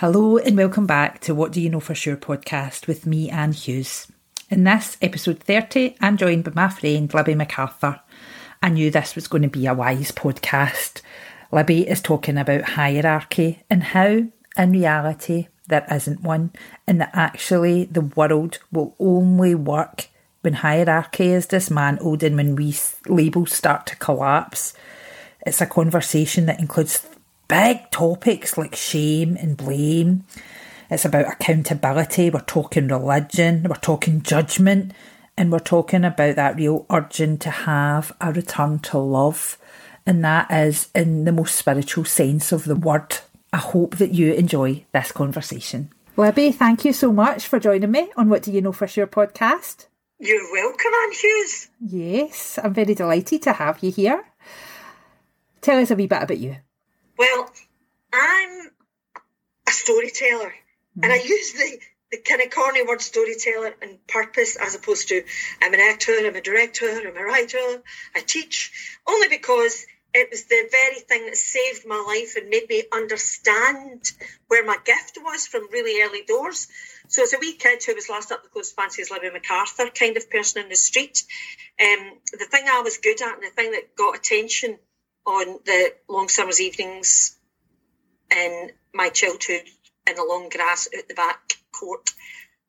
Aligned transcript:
Hello 0.00 0.36
and 0.36 0.58
welcome 0.58 0.86
back 0.86 1.20
to 1.20 1.34
What 1.34 1.52
Do 1.52 1.58
You 1.62 1.70
Know 1.70 1.80
For 1.80 1.94
Sure 1.94 2.18
podcast 2.18 2.86
with 2.86 3.06
me, 3.06 3.30
Anne 3.30 3.52
Hughes. 3.52 4.06
In 4.50 4.64
this, 4.64 4.98
episode 5.00 5.40
30, 5.40 5.96
I'm 6.02 6.18
joined 6.18 6.44
by 6.44 6.52
my 6.54 6.68
friend 6.68 7.14
Libby 7.14 7.34
MacArthur. 7.34 7.98
I 8.62 8.68
knew 8.68 8.90
this 8.90 9.14
was 9.14 9.26
going 9.26 9.44
to 9.44 9.48
be 9.48 9.64
a 9.66 9.72
wise 9.72 10.12
podcast. 10.12 11.00
Libby 11.50 11.88
is 11.88 12.02
talking 12.02 12.36
about 12.36 12.60
hierarchy 12.60 13.62
and 13.70 13.82
how, 13.82 14.26
in 14.58 14.70
reality, 14.70 15.48
there 15.66 15.86
isn't 15.90 16.20
one, 16.20 16.52
and 16.86 17.00
that 17.00 17.12
actually 17.14 17.86
the 17.86 18.02
world 18.02 18.58
will 18.70 18.94
only 19.00 19.54
work 19.54 20.08
when 20.42 20.52
hierarchy 20.52 21.28
is 21.28 21.46
dismantled 21.46 22.22
and 22.22 22.36
when 22.36 22.54
we 22.54 22.74
labels 23.06 23.54
start 23.54 23.86
to 23.86 23.96
collapse. 23.96 24.74
It's 25.46 25.62
a 25.62 25.66
conversation 25.66 26.44
that 26.44 26.60
includes 26.60 26.98
big 27.48 27.90
topics 27.90 28.56
like 28.58 28.74
shame 28.74 29.36
and 29.36 29.56
blame. 29.56 30.24
It's 30.90 31.04
about 31.04 31.26
accountability. 31.26 32.30
We're 32.30 32.40
talking 32.40 32.88
religion. 32.88 33.66
We're 33.68 33.76
talking 33.76 34.22
judgment. 34.22 34.92
And 35.36 35.52
we're 35.52 35.58
talking 35.58 36.04
about 36.04 36.36
that 36.36 36.56
real 36.56 36.86
urging 36.90 37.38
to 37.38 37.50
have 37.50 38.14
a 38.20 38.32
return 38.32 38.78
to 38.80 38.98
love. 38.98 39.58
And 40.06 40.24
that 40.24 40.50
is 40.50 40.88
in 40.94 41.24
the 41.24 41.32
most 41.32 41.56
spiritual 41.56 42.04
sense 42.04 42.52
of 42.52 42.64
the 42.64 42.76
word. 42.76 43.18
I 43.52 43.58
hope 43.58 43.96
that 43.96 44.14
you 44.14 44.32
enjoy 44.32 44.84
this 44.92 45.12
conversation. 45.12 45.90
Libby, 46.16 46.52
thank 46.52 46.84
you 46.84 46.92
so 46.92 47.12
much 47.12 47.46
for 47.46 47.58
joining 47.58 47.90
me 47.90 48.10
on 48.16 48.30
What 48.30 48.42
Do 48.42 48.52
You 48.52 48.62
Know 48.62 48.72
For 48.72 48.86
Sure 48.86 49.06
podcast. 49.06 49.86
You're 50.18 50.50
welcome, 50.50 50.92
Anne 51.02 51.12
Hughes. 51.12 51.68
Yes, 51.80 52.58
I'm 52.62 52.72
very 52.72 52.94
delighted 52.94 53.42
to 53.42 53.52
have 53.52 53.82
you 53.82 53.90
here. 53.90 54.24
Tell 55.60 55.78
us 55.78 55.90
a 55.90 55.96
wee 55.96 56.06
bit 56.06 56.22
about 56.22 56.38
you. 56.38 56.56
Well, 57.18 57.50
I'm 58.12 58.70
a 59.66 59.70
storyteller, 59.70 60.52
mm. 60.98 61.02
and 61.02 61.12
I 61.12 61.16
use 61.16 61.52
the, 61.52 61.78
the 62.12 62.18
kind 62.18 62.42
of 62.42 62.50
corny 62.50 62.82
word 62.82 63.00
storyteller 63.00 63.74
on 63.82 63.98
purpose 64.06 64.56
as 64.56 64.74
opposed 64.74 65.08
to 65.08 65.22
I'm 65.62 65.74
an 65.74 65.80
actor, 65.80 66.12
I'm 66.18 66.36
a 66.36 66.40
director, 66.40 66.86
I'm 66.86 67.16
a 67.16 67.24
writer, 67.24 67.82
I 68.14 68.20
teach, 68.20 68.98
only 69.06 69.28
because 69.28 69.86
it 70.14 70.30
was 70.30 70.44
the 70.44 70.68
very 70.70 71.00
thing 71.00 71.26
that 71.26 71.36
saved 71.36 71.86
my 71.86 72.02
life 72.06 72.36
and 72.36 72.48
made 72.48 72.68
me 72.70 72.84
understand 72.92 74.10
where 74.48 74.64
my 74.64 74.78
gift 74.84 75.18
was 75.22 75.46
from 75.46 75.70
really 75.70 76.02
early 76.02 76.22
doors. 76.22 76.68
So, 77.08 77.22
as 77.22 77.34
a 77.34 77.38
wee 77.38 77.52
kid 77.52 77.82
who 77.84 77.94
was 77.94 78.08
last 78.08 78.32
up 78.32 78.42
the 78.42 78.48
close 78.48 78.72
fancy 78.72 79.02
as 79.02 79.10
Libby 79.10 79.30
MacArthur 79.30 79.90
kind 79.90 80.16
of 80.16 80.30
person 80.30 80.62
in 80.62 80.70
the 80.70 80.76
street, 80.76 81.24
um, 81.80 82.18
the 82.32 82.46
thing 82.50 82.64
I 82.66 82.80
was 82.80 82.96
good 82.96 83.20
at 83.20 83.34
and 83.34 83.42
the 83.42 83.50
thing 83.50 83.72
that 83.72 83.94
got 83.94 84.16
attention 84.16 84.78
on 85.26 85.58
the 85.64 85.92
long 86.08 86.28
summer's 86.28 86.60
evenings 86.60 87.36
in 88.30 88.70
my 88.94 89.08
childhood 89.08 89.62
in 90.08 90.14
the 90.14 90.24
long 90.24 90.48
grass 90.48 90.88
at 90.96 91.08
the 91.08 91.14
back 91.14 91.40
court 91.72 92.10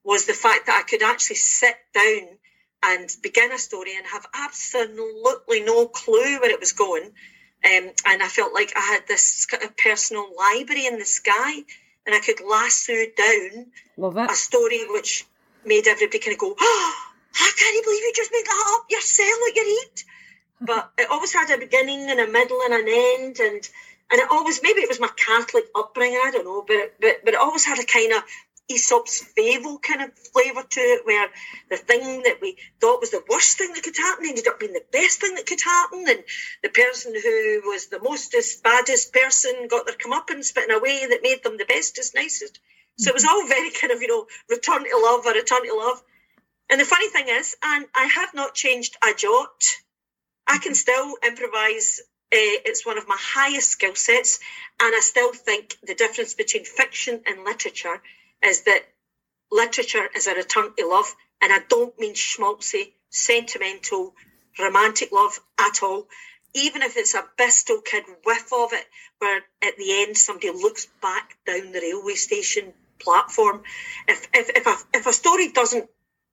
was 0.03 0.25
the 0.25 0.33
fact 0.33 0.65
that 0.65 0.81
I 0.83 0.89
could 0.89 1.03
actually 1.03 1.35
sit 1.35 1.75
down 1.93 2.27
and 2.83 3.09
begin 3.21 3.51
a 3.51 3.57
story 3.57 3.95
and 3.95 4.05
have 4.07 4.25
absolutely 4.33 5.61
no 5.61 5.87
clue 5.87 6.39
where 6.39 6.51
it 6.51 6.59
was 6.59 6.73
going. 6.73 7.03
Um, 7.03 7.91
and 8.05 8.23
I 8.23 8.27
felt 8.27 8.53
like 8.53 8.71
I 8.75 8.81
had 8.81 9.07
this 9.07 9.45
kind 9.45 9.63
of 9.63 9.75
personal 9.77 10.29
library 10.37 10.85
in 10.85 10.97
the 10.99 11.05
sky 11.05 11.53
and 12.05 12.15
I 12.15 12.19
could 12.19 12.39
lasso 12.39 12.93
down 13.17 13.67
a 14.29 14.35
story 14.35 14.85
which 14.89 15.25
made 15.65 15.87
everybody 15.87 16.19
kind 16.19 16.33
of 16.33 16.39
go, 16.39 16.55
oh, 16.57 16.93
I 17.35 17.51
can't 17.57 17.83
believe 17.83 18.01
you 18.01 18.13
just 18.15 18.31
made 18.31 18.45
that 18.45 18.75
up 18.79 18.85
yourself 18.89 19.39
at 19.49 19.55
your 19.55 19.65
eat 19.65 20.05
but 20.61 20.91
it 20.97 21.09
always 21.09 21.33
had 21.33 21.49
a 21.49 21.57
beginning 21.57 22.09
and 22.09 22.19
a 22.19 22.27
middle 22.27 22.61
and 22.63 22.73
an 22.73 22.87
end 22.87 23.39
and 23.39 23.69
and 24.09 24.21
it 24.21 24.27
always 24.31 24.61
maybe 24.63 24.81
it 24.81 24.89
was 24.89 25.01
my 25.01 25.09
Catholic 25.17 25.65
upbringing, 25.75 26.21
I 26.23 26.31
don't 26.31 26.45
know, 26.45 26.63
but 26.65 26.95
but 26.99 27.25
but 27.25 27.33
it 27.33 27.39
always 27.39 27.65
had 27.65 27.79
a 27.79 27.85
kind 27.85 28.13
of 28.13 28.23
Aesop's 28.69 29.23
fable 29.23 29.79
kind 29.79 30.01
of 30.01 30.17
flavour 30.33 30.63
to 30.63 30.79
it, 30.79 31.05
where 31.05 31.29
the 31.69 31.77
thing 31.77 32.23
that 32.23 32.39
we 32.41 32.57
thought 32.81 32.99
was 32.99 33.11
the 33.11 33.23
worst 33.29 33.57
thing 33.57 33.71
that 33.73 33.83
could 33.83 33.95
happen 33.95 34.25
ended 34.27 34.47
up 34.47 34.59
being 34.59 34.73
the 34.73 34.83
best 34.91 35.21
thing 35.21 35.35
that 35.35 35.45
could 35.45 35.61
happen, 35.61 36.05
and 36.07 36.23
the 36.63 36.69
person 36.69 37.13
who 37.13 37.61
was 37.65 37.87
the 37.87 37.99
mostest, 38.01 38.63
baddest 38.63 39.13
person 39.13 39.67
got 39.69 39.85
their 39.85 39.95
comeuppance, 39.95 40.53
but 40.53 40.65
in 40.65 40.71
a 40.71 40.79
way 40.79 41.05
that 41.05 41.23
made 41.23 41.43
them 41.43 41.57
the 41.57 41.65
bestest, 41.65 42.13
nicest. 42.13 42.59
So 42.97 43.09
it 43.09 43.13
was 43.13 43.23
mm-hmm. 43.23 43.35
all 43.35 43.47
very 43.47 43.71
kind 43.71 43.93
of, 43.93 44.01
you 44.01 44.07
know, 44.07 44.27
return 44.49 44.83
to 44.83 44.99
love 45.01 45.25
or 45.25 45.33
return 45.33 45.65
to 45.65 45.75
love. 45.75 46.03
And 46.69 46.81
the 46.81 46.85
funny 46.85 47.09
thing 47.09 47.27
is, 47.29 47.55
and 47.63 47.85
I 47.95 48.05
have 48.05 48.33
not 48.33 48.53
changed 48.53 48.97
a 49.01 49.13
jot 49.13 49.63
I 50.47 50.59
can 50.59 50.75
still 50.75 51.17
improvise. 51.25 51.99
Uh, 52.31 52.59
it's 52.65 52.85
one 52.85 52.97
of 52.97 53.07
my 53.07 53.17
highest 53.19 53.71
skill 53.71 53.95
sets, 53.95 54.39
and 54.81 54.93
I 54.95 54.99
still 55.01 55.33
think 55.33 55.77
the 55.83 55.95
difference 55.95 56.33
between 56.33 56.65
fiction 56.65 57.21
and 57.27 57.43
literature 57.45 58.01
is 58.43 58.61
that 58.63 58.81
literature 59.51 60.07
is 60.15 60.27
a 60.27 60.35
return 60.35 60.73
to 60.77 60.87
love, 60.87 61.13
and 61.41 61.53
I 61.53 61.59
don't 61.69 61.97
mean 61.99 62.15
schmaltzy, 62.15 62.93
sentimental, 63.09 64.13
romantic 64.59 65.11
love 65.11 65.39
at 65.59 65.83
all. 65.83 66.07
Even 66.53 66.81
if 66.81 66.97
it's 66.97 67.13
a 67.13 67.25
Bristol 67.37 67.81
kid 67.81 68.03
whiff 68.25 68.51
of 68.53 68.73
it, 68.73 68.85
where 69.19 69.41
at 69.63 69.77
the 69.77 70.03
end 70.03 70.17
somebody 70.17 70.49
looks 70.51 70.87
back 71.01 71.37
down 71.45 71.71
the 71.71 71.81
railway 71.81 72.15
station 72.15 72.73
platform. 72.99 73.63
If 74.07 74.27
if 74.33 74.49
if 74.49 74.67
a, 74.67 74.75
if 74.97 75.07
a 75.07 75.13
story 75.13 75.51
doesn't 75.51 75.89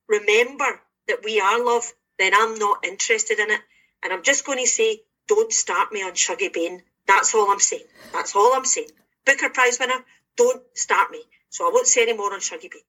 remember 0.08 0.80
that 1.08 1.24
we 1.24 1.40
are 1.40 1.64
love, 1.64 1.92
then 2.18 2.32
I'm 2.34 2.58
not 2.58 2.84
interested 2.86 3.38
in 3.38 3.50
it. 3.50 3.60
And 4.04 4.12
I'm 4.12 4.22
just 4.22 4.44
going 4.44 4.58
to 4.58 4.66
say, 4.66 5.00
don't 5.26 5.50
start 5.50 5.92
me 5.92 6.02
on 6.02 6.12
Shuggie 6.12 6.52
Bain. 6.52 6.82
That's 7.06 7.34
all 7.34 7.50
I'm 7.50 7.58
saying. 7.58 7.84
That's 8.12 8.36
all 8.36 8.52
I'm 8.54 8.66
saying. 8.66 8.88
Booker 9.24 9.48
Prize 9.48 9.78
winner, 9.80 10.04
don't 10.36 10.62
start 10.74 11.10
me. 11.10 11.22
So 11.48 11.66
I 11.66 11.70
won't 11.72 11.86
say 11.86 12.02
any 12.02 12.12
more 12.12 12.32
on 12.32 12.40
Shuggie 12.40 12.70
Bain. 12.70 12.82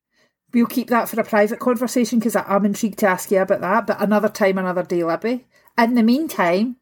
We'll 0.53 0.65
keep 0.65 0.89
that 0.89 1.09
for 1.09 1.19
a 1.19 1.23
private 1.23 1.59
conversation 1.59 2.19
because 2.19 2.35
I'm 2.35 2.65
intrigued 2.65 2.99
to 2.99 3.07
ask 3.07 3.31
you 3.31 3.39
about 3.39 3.61
that. 3.61 3.87
But 3.87 4.01
another 4.01 4.29
time, 4.29 4.57
another 4.57 4.83
day, 4.83 5.03
Libby. 5.03 5.45
In 5.77 5.95
the 5.95 6.03
meantime, 6.03 6.77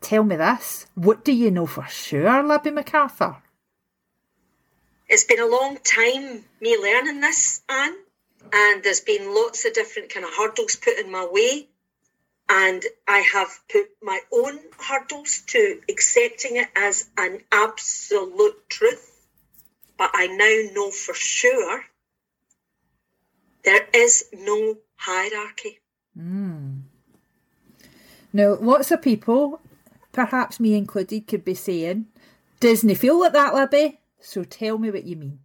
tell 0.00 0.24
me 0.24 0.36
this. 0.36 0.86
What 0.94 1.24
do 1.24 1.32
you 1.32 1.50
know 1.50 1.66
for 1.66 1.86
sure, 1.86 2.42
Libby 2.42 2.70
MacArthur? 2.70 3.36
It's 5.08 5.24
been 5.24 5.40
a 5.40 5.46
long 5.46 5.78
time 5.84 6.44
me 6.60 6.76
learning 6.76 7.20
this, 7.20 7.62
Anne, 7.68 7.96
and 8.52 8.82
there's 8.82 9.00
been 9.00 9.34
lots 9.34 9.64
of 9.64 9.72
different 9.72 10.12
kind 10.12 10.26
of 10.26 10.32
hurdles 10.36 10.76
put 10.76 10.98
in 10.98 11.10
my 11.10 11.26
way 11.30 11.68
and 12.48 12.82
I 13.06 13.18
have 13.18 13.60
put 13.70 13.88
my 14.02 14.20
own 14.32 14.58
hurdles 14.78 15.42
to 15.48 15.80
accepting 15.88 16.56
it 16.56 16.68
as 16.74 17.08
an 17.16 17.40
absolute 17.52 18.68
truth. 18.68 19.26
But 19.98 20.10
I 20.14 20.28
now 20.28 20.72
know 20.74 20.90
for 20.90 21.14
sure 21.14 21.84
there 23.64 23.86
is 23.92 24.24
no 24.32 24.78
hierarchy. 24.96 25.78
Mm. 26.18 26.82
Now, 28.32 28.56
lots 28.60 28.90
of 28.90 29.02
people, 29.02 29.60
perhaps 30.12 30.60
me 30.60 30.74
included, 30.74 31.26
could 31.26 31.44
be 31.44 31.54
saying, 31.54 32.06
doesn't 32.60 32.94
feel 32.96 33.20
like 33.20 33.32
that, 33.32 33.54
Libby? 33.54 34.00
So 34.20 34.44
tell 34.44 34.78
me 34.78 34.90
what 34.90 35.04
you 35.04 35.16
mean. 35.16 35.40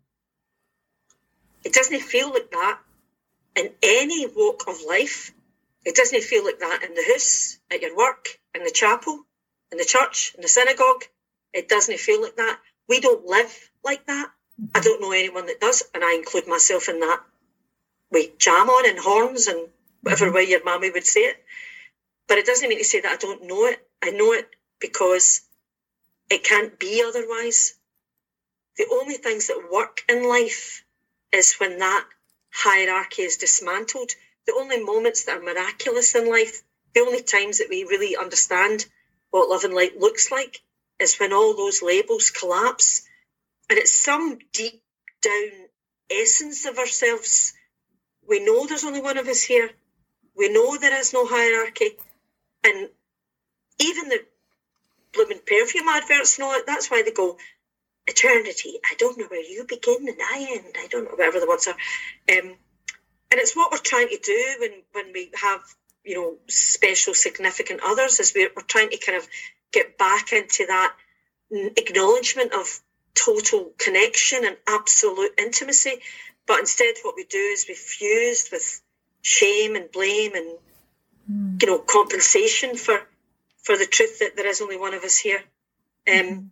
It 1.63 1.73
doesn't 1.73 2.01
feel 2.01 2.29
like 2.29 2.51
that 2.51 2.79
in 3.55 3.69
any 3.81 4.27
walk 4.27 4.65
of 4.67 4.77
life. 4.87 5.31
It 5.85 5.95
doesn't 5.95 6.23
feel 6.23 6.45
like 6.45 6.59
that 6.59 6.83
in 6.83 6.93
the 6.93 7.03
house, 7.11 7.59
at 7.71 7.81
your 7.81 7.95
work, 7.95 8.27
in 8.55 8.63
the 8.63 8.71
chapel, 8.71 9.25
in 9.71 9.77
the 9.77 9.85
church, 9.85 10.33
in 10.35 10.41
the 10.41 10.47
synagogue. 10.47 11.03
It 11.53 11.67
doesn't 11.67 11.99
feel 11.99 12.21
like 12.21 12.37
that. 12.37 12.59
We 12.87 12.99
don't 12.99 13.25
live 13.25 13.71
like 13.83 14.05
that. 14.07 14.31
I 14.73 14.79
don't 14.79 15.01
know 15.01 15.11
anyone 15.11 15.47
that 15.47 15.59
does, 15.59 15.83
and 15.93 16.03
I 16.03 16.15
include 16.15 16.47
myself 16.47 16.87
in 16.87 16.99
that. 16.99 17.21
We 18.11 18.31
jam 18.37 18.69
on 18.69 18.89
and 18.89 18.99
horns 18.99 19.47
and 19.47 19.67
whatever 20.01 20.25
mm-hmm. 20.25 20.35
way 20.35 20.43
your 20.43 20.63
mammy 20.63 20.91
would 20.91 21.05
say 21.05 21.21
it. 21.21 21.43
But 22.27 22.37
it 22.37 22.45
doesn't 22.45 22.69
mean 22.69 22.77
to 22.77 22.83
say 22.83 23.01
that 23.01 23.11
I 23.11 23.17
don't 23.17 23.47
know 23.47 23.65
it. 23.65 23.85
I 24.01 24.11
know 24.11 24.33
it 24.33 24.49
because 24.79 25.41
it 26.29 26.43
can't 26.43 26.79
be 26.79 27.03
otherwise. 27.05 27.73
The 28.77 28.87
only 28.91 29.15
things 29.15 29.47
that 29.47 29.69
work 29.71 30.01
in 30.07 30.27
life 30.27 30.83
is 31.31 31.55
when 31.55 31.79
that 31.79 32.05
hierarchy 32.51 33.23
is 33.23 33.37
dismantled 33.37 34.11
the 34.45 34.53
only 34.53 34.83
moments 34.83 35.25
that 35.25 35.37
are 35.37 35.43
miraculous 35.43 36.15
in 36.15 36.29
life, 36.29 36.61
the 36.93 37.01
only 37.01 37.23
times 37.23 37.59
that 37.59 37.69
we 37.69 37.83
really 37.83 38.15
understand 38.15 38.85
what 39.31 39.49
love 39.49 39.63
and 39.63 39.73
light 39.73 39.99
looks 39.99 40.31
like 40.31 40.61
is 40.99 41.17
when 41.17 41.33
all 41.33 41.55
those 41.55 41.81
labels 41.81 42.29
collapse. 42.29 43.07
And 43.69 43.79
it's 43.79 44.03
some 44.03 44.37
deep 44.51 44.83
down 45.21 45.49
essence 46.11 46.65
of 46.65 46.77
ourselves. 46.77 47.53
We 48.27 48.43
know 48.43 48.65
there's 48.65 48.83
only 48.83 49.01
one 49.01 49.17
of 49.17 49.27
us 49.27 49.41
here. 49.41 49.69
We 50.35 50.49
know 50.49 50.77
there 50.77 50.99
is 50.99 51.13
no 51.13 51.25
hierarchy. 51.25 51.97
And 52.63 52.89
even 53.79 54.09
the 54.09 54.19
blooming 55.13 55.41
perfume 55.45 55.87
adverts 55.87 56.39
know 56.39 56.53
it. 56.53 56.65
That's 56.65 56.89
why 56.91 57.03
they 57.03 57.11
go, 57.11 57.37
eternity. 58.07 58.79
I 58.83 58.95
don't 58.97 59.17
know 59.17 59.27
where 59.27 59.43
you 59.43 59.65
begin 59.67 60.07
and 60.07 60.17
I 60.21 60.47
end. 60.51 60.75
I 60.77 60.87
don't 60.87 61.05
know, 61.05 61.11
whatever 61.11 61.39
the 61.39 61.47
words 61.47 61.67
are. 61.67 62.37
Um, 62.37 62.55
and 63.33 63.39
it's 63.39 63.55
what 63.55 63.71
we're 63.71 63.79
trying 63.79 64.09
to 64.09 64.19
do 64.23 64.55
when 64.59 64.71
when 64.91 65.11
we 65.11 65.31
have 65.41 65.61
you 66.05 66.13
know 66.13 66.35
special 66.47 67.15
significant 67.15 67.79
others 67.83 68.19
is 68.19 68.31
we're, 68.35 68.51
we're 68.55 68.61
trying 68.61 68.91
to 68.91 68.97
kind 68.97 69.17
of 69.17 69.27
get 69.71 69.97
back 69.97 70.31
into 70.33 70.67
that 70.67 70.93
acknowledgement 71.51 72.53
of 72.53 72.79
total 73.15 73.71
connection 73.79 74.45
and 74.45 74.55
absolute 74.67 75.31
intimacy. 75.39 75.95
But 76.45 76.59
instead, 76.59 76.93
what 77.01 77.15
we 77.15 77.23
do 77.23 77.39
is 77.39 77.65
we 77.67 77.73
fuse 77.73 78.49
with 78.51 78.81
shame 79.23 79.75
and 79.75 79.91
blame 79.91 80.33
and 80.35 80.57
mm. 81.31 81.59
you 81.59 81.67
know 81.67 81.79
compensation 81.79 82.75
for 82.75 82.99
for 83.63 83.75
the 83.75 83.87
truth 83.87 84.19
that 84.19 84.35
there 84.35 84.47
is 84.47 84.61
only 84.61 84.77
one 84.77 84.93
of 84.93 85.03
us 85.03 85.17
here. 85.17 85.41
Um, 86.07 86.13
mm. 86.13 86.47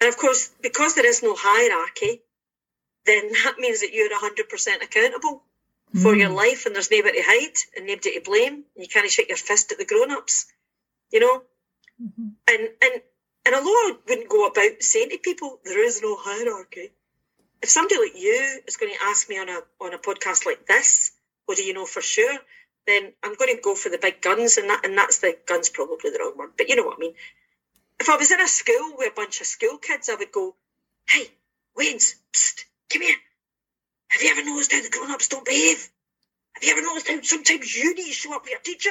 And 0.00 0.08
of 0.08 0.16
course, 0.16 0.50
because 0.62 0.94
there 0.94 1.06
is 1.06 1.22
no 1.22 1.34
hierarchy, 1.36 2.22
then 3.04 3.30
that 3.44 3.56
means 3.58 3.80
that 3.80 3.92
you're 3.92 4.08
100% 4.08 4.82
accountable 4.82 5.42
mm. 5.94 6.02
for 6.02 6.14
your 6.14 6.30
life 6.30 6.66
and 6.66 6.74
there's 6.74 6.90
nobody 6.90 7.18
to 7.18 7.24
hide 7.26 7.56
and 7.76 7.86
nobody 7.86 8.14
to 8.14 8.20
blame. 8.24 8.54
And 8.54 8.84
you 8.84 8.88
can't 8.88 9.10
shake 9.10 9.28
your 9.28 9.36
fist 9.36 9.72
at 9.72 9.78
the 9.78 9.84
grown 9.84 10.10
ups, 10.10 10.46
you 11.12 11.20
know? 11.20 11.42
Mm-hmm. 12.02 12.28
And, 12.48 12.68
and, 12.82 13.02
and 13.46 13.54
although 13.54 13.70
I 13.70 13.96
wouldn't 14.08 14.28
go 14.28 14.46
about 14.46 14.82
saying 14.82 15.10
to 15.10 15.18
people, 15.18 15.60
there 15.64 15.84
is 15.84 16.02
no 16.02 16.16
hierarchy, 16.18 16.92
if 17.62 17.70
somebody 17.70 17.98
like 17.98 18.16
you 18.16 18.60
is 18.66 18.76
going 18.76 18.92
to 18.92 19.04
ask 19.04 19.28
me 19.28 19.38
on 19.38 19.48
a, 19.48 19.60
on 19.80 19.94
a 19.94 19.98
podcast 19.98 20.44
like 20.44 20.66
this, 20.66 21.12
what 21.46 21.56
do 21.56 21.64
you 21.64 21.74
know 21.74 21.86
for 21.86 22.00
sure? 22.00 22.38
Then 22.86 23.12
I'm 23.22 23.34
going 23.34 23.54
to 23.54 23.62
go 23.62 23.74
for 23.74 23.88
the 23.88 23.98
big 23.98 24.20
guns, 24.20 24.58
and 24.58 24.68
that 24.68 24.84
and 24.84 24.96
that's 24.96 25.18
the 25.18 25.36
guns 25.46 25.70
probably 25.70 26.10
the 26.10 26.18
wrong 26.20 26.36
word, 26.36 26.50
but 26.56 26.68
you 26.68 26.76
know 26.76 26.84
what 26.84 26.96
I 26.98 27.00
mean. 27.00 27.14
If 27.98 28.08
I 28.10 28.16
was 28.16 28.30
in 28.30 28.40
a 28.40 28.48
school 28.48 28.94
with 28.98 29.12
a 29.12 29.14
bunch 29.14 29.40
of 29.40 29.46
school 29.46 29.78
kids, 29.78 30.10
I 30.10 30.16
would 30.16 30.32
go, 30.32 30.54
"Hey, 31.08 31.28
weans, 31.74 32.16
psst, 32.32 32.64
come 32.90 33.02
here. 33.02 33.16
Have 34.08 34.22
you 34.22 34.30
ever 34.30 34.44
noticed 34.44 34.72
how 34.72 34.82
the 34.82 34.90
grown-ups 34.90 35.28
don't 35.28 35.44
behave? 35.44 35.88
Have 36.54 36.64
you 36.64 36.72
ever 36.72 36.82
noticed 36.82 37.08
how 37.08 37.20
sometimes 37.22 37.74
you 37.74 37.94
need 37.94 38.06
to 38.06 38.12
show 38.12 38.34
up 38.34 38.42
with 38.42 38.52
your 38.52 38.60
teacher 38.60 38.90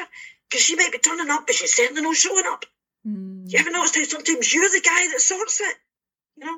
because 0.49 0.63
she 0.63 0.75
might 0.75 0.91
be 0.91 0.97
turning 0.97 1.29
up, 1.29 1.45
but 1.45 1.55
she's 1.55 1.73
certainly 1.73 2.01
not 2.01 2.15
showing 2.15 2.45
up? 2.47 2.65
Mm. 3.07 3.51
You 3.51 3.59
ever 3.59 3.71
noticed 3.71 3.95
how 3.95 4.03
sometimes 4.03 4.53
you're 4.53 4.69
the 4.69 4.81
guy 4.83 5.09
that 5.11 5.21
sorts 5.21 5.61
it? 5.61 5.75
You 6.37 6.45
know, 6.45 6.57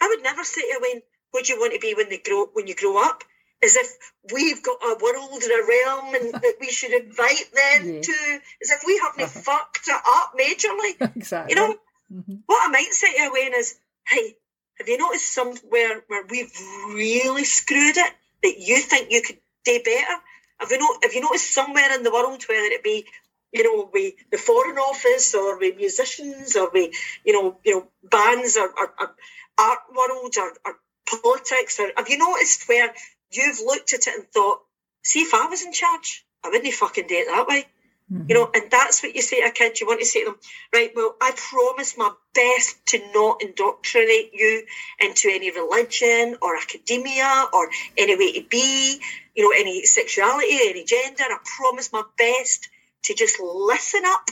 I 0.00 0.08
would 0.08 0.22
never 0.22 0.44
say 0.44 0.62
to 0.62 0.80
Wayne, 0.82 1.02
"What 1.30 1.44
do 1.44 1.52
you 1.52 1.60
want 1.60 1.72
to 1.74 1.78
be 1.78 1.94
when 1.94 2.08
they 2.08 2.18
grow 2.18 2.46
when 2.52 2.66
you 2.66 2.74
grow 2.74 3.02
up?" 3.02 3.24
as 3.62 3.76
if 3.76 4.12
we've 4.32 4.62
got 4.62 4.78
a 4.82 4.96
world 5.02 5.42
and 5.42 5.52
a 5.52 5.66
realm 5.66 6.14
and 6.14 6.32
that 6.32 6.54
we 6.60 6.70
should 6.70 6.92
invite 6.92 7.50
them 7.52 7.94
yeah. 7.94 8.00
to, 8.00 8.40
as 8.62 8.70
if 8.70 8.82
we 8.86 8.98
haven't 8.98 9.30
fucked 9.42 9.88
it 9.88 10.02
up 10.06 10.34
majorly. 10.38 11.16
exactly. 11.16 11.54
You 11.54 11.56
know, 11.56 11.76
mm-hmm. 12.12 12.34
what 12.46 12.68
I 12.68 12.70
might 12.70 12.92
say 12.92 13.12
to 13.16 13.30
Wayne 13.32 13.54
is, 13.54 13.78
hey, 14.06 14.36
have 14.78 14.88
you 14.88 14.98
noticed 14.98 15.32
somewhere 15.32 16.02
where 16.06 16.24
we've 16.28 16.52
really 16.88 17.44
screwed 17.44 17.96
it 17.96 18.12
that 18.42 18.58
you 18.58 18.78
think 18.78 19.10
you 19.10 19.22
could 19.22 19.38
do 19.64 19.80
better? 19.84 20.14
Have 20.60 20.70
you, 20.70 20.78
not, 20.78 21.02
have 21.02 21.14
you 21.14 21.20
noticed 21.20 21.52
somewhere 21.52 21.94
in 21.94 22.02
the 22.02 22.10
world, 22.10 22.42
whether 22.48 22.62
it 22.62 22.82
be 22.82 23.06
you 23.52 23.64
know, 23.64 23.88
with 23.92 24.14
the 24.30 24.38
Foreign 24.38 24.76
Office 24.76 25.34
or 25.34 25.58
with 25.58 25.76
musicians 25.76 26.56
or 26.56 26.70
with, 26.70 26.92
you 27.24 27.32
know, 27.32 27.56
you 27.64 27.74
know, 27.74 27.86
bands 28.04 28.56
or, 28.56 28.68
or, 28.68 28.92
or 28.98 29.14
art 29.58 29.78
world 29.94 30.34
or, 30.38 30.52
or 30.64 30.76
politics 31.22 31.80
or 31.80 31.90
have 31.96 32.08
you 32.08 32.18
noticed 32.18 32.68
where 32.68 32.92
you've 33.30 33.60
looked 33.60 33.92
at 33.94 34.06
it 34.06 34.14
and 34.14 34.28
thought, 34.28 34.60
see, 35.02 35.20
if 35.20 35.34
I 35.34 35.46
was 35.46 35.64
in 35.64 35.72
charge, 35.72 36.24
I 36.44 36.50
wouldn't 36.50 36.72
fucking 36.74 37.06
do 37.08 37.14
it 37.14 37.26
that 37.28 37.46
way. 37.46 37.66
Mm-hmm. 38.12 38.24
You 38.28 38.34
know, 38.34 38.50
and 38.54 38.70
that's 38.70 39.02
what 39.02 39.14
you 39.14 39.20
say 39.20 39.40
to 39.42 39.48
a 39.48 39.50
kid. 39.50 39.80
You 39.80 39.86
want 39.86 40.00
to 40.00 40.06
say 40.06 40.20
to 40.24 40.30
them, 40.30 40.38
right, 40.72 40.90
well, 40.96 41.14
I 41.20 41.32
promise 41.36 41.98
my 41.98 42.10
best 42.34 42.86
to 42.86 43.00
not 43.12 43.42
indoctrinate 43.42 44.30
you 44.32 44.64
into 44.98 45.28
any 45.30 45.50
religion 45.50 46.36
or 46.40 46.56
academia 46.56 47.44
or 47.52 47.68
any 47.98 48.16
way 48.16 48.32
to 48.40 48.48
be, 48.48 49.00
you 49.34 49.44
know, 49.44 49.52
any 49.58 49.84
sexuality, 49.84 50.58
any 50.70 50.84
gender. 50.84 51.24
I 51.24 51.36
promise 51.56 51.92
my 51.92 52.02
best 52.16 52.68
to 53.04 53.14
just 53.14 53.40
listen 53.40 54.02
up 54.06 54.30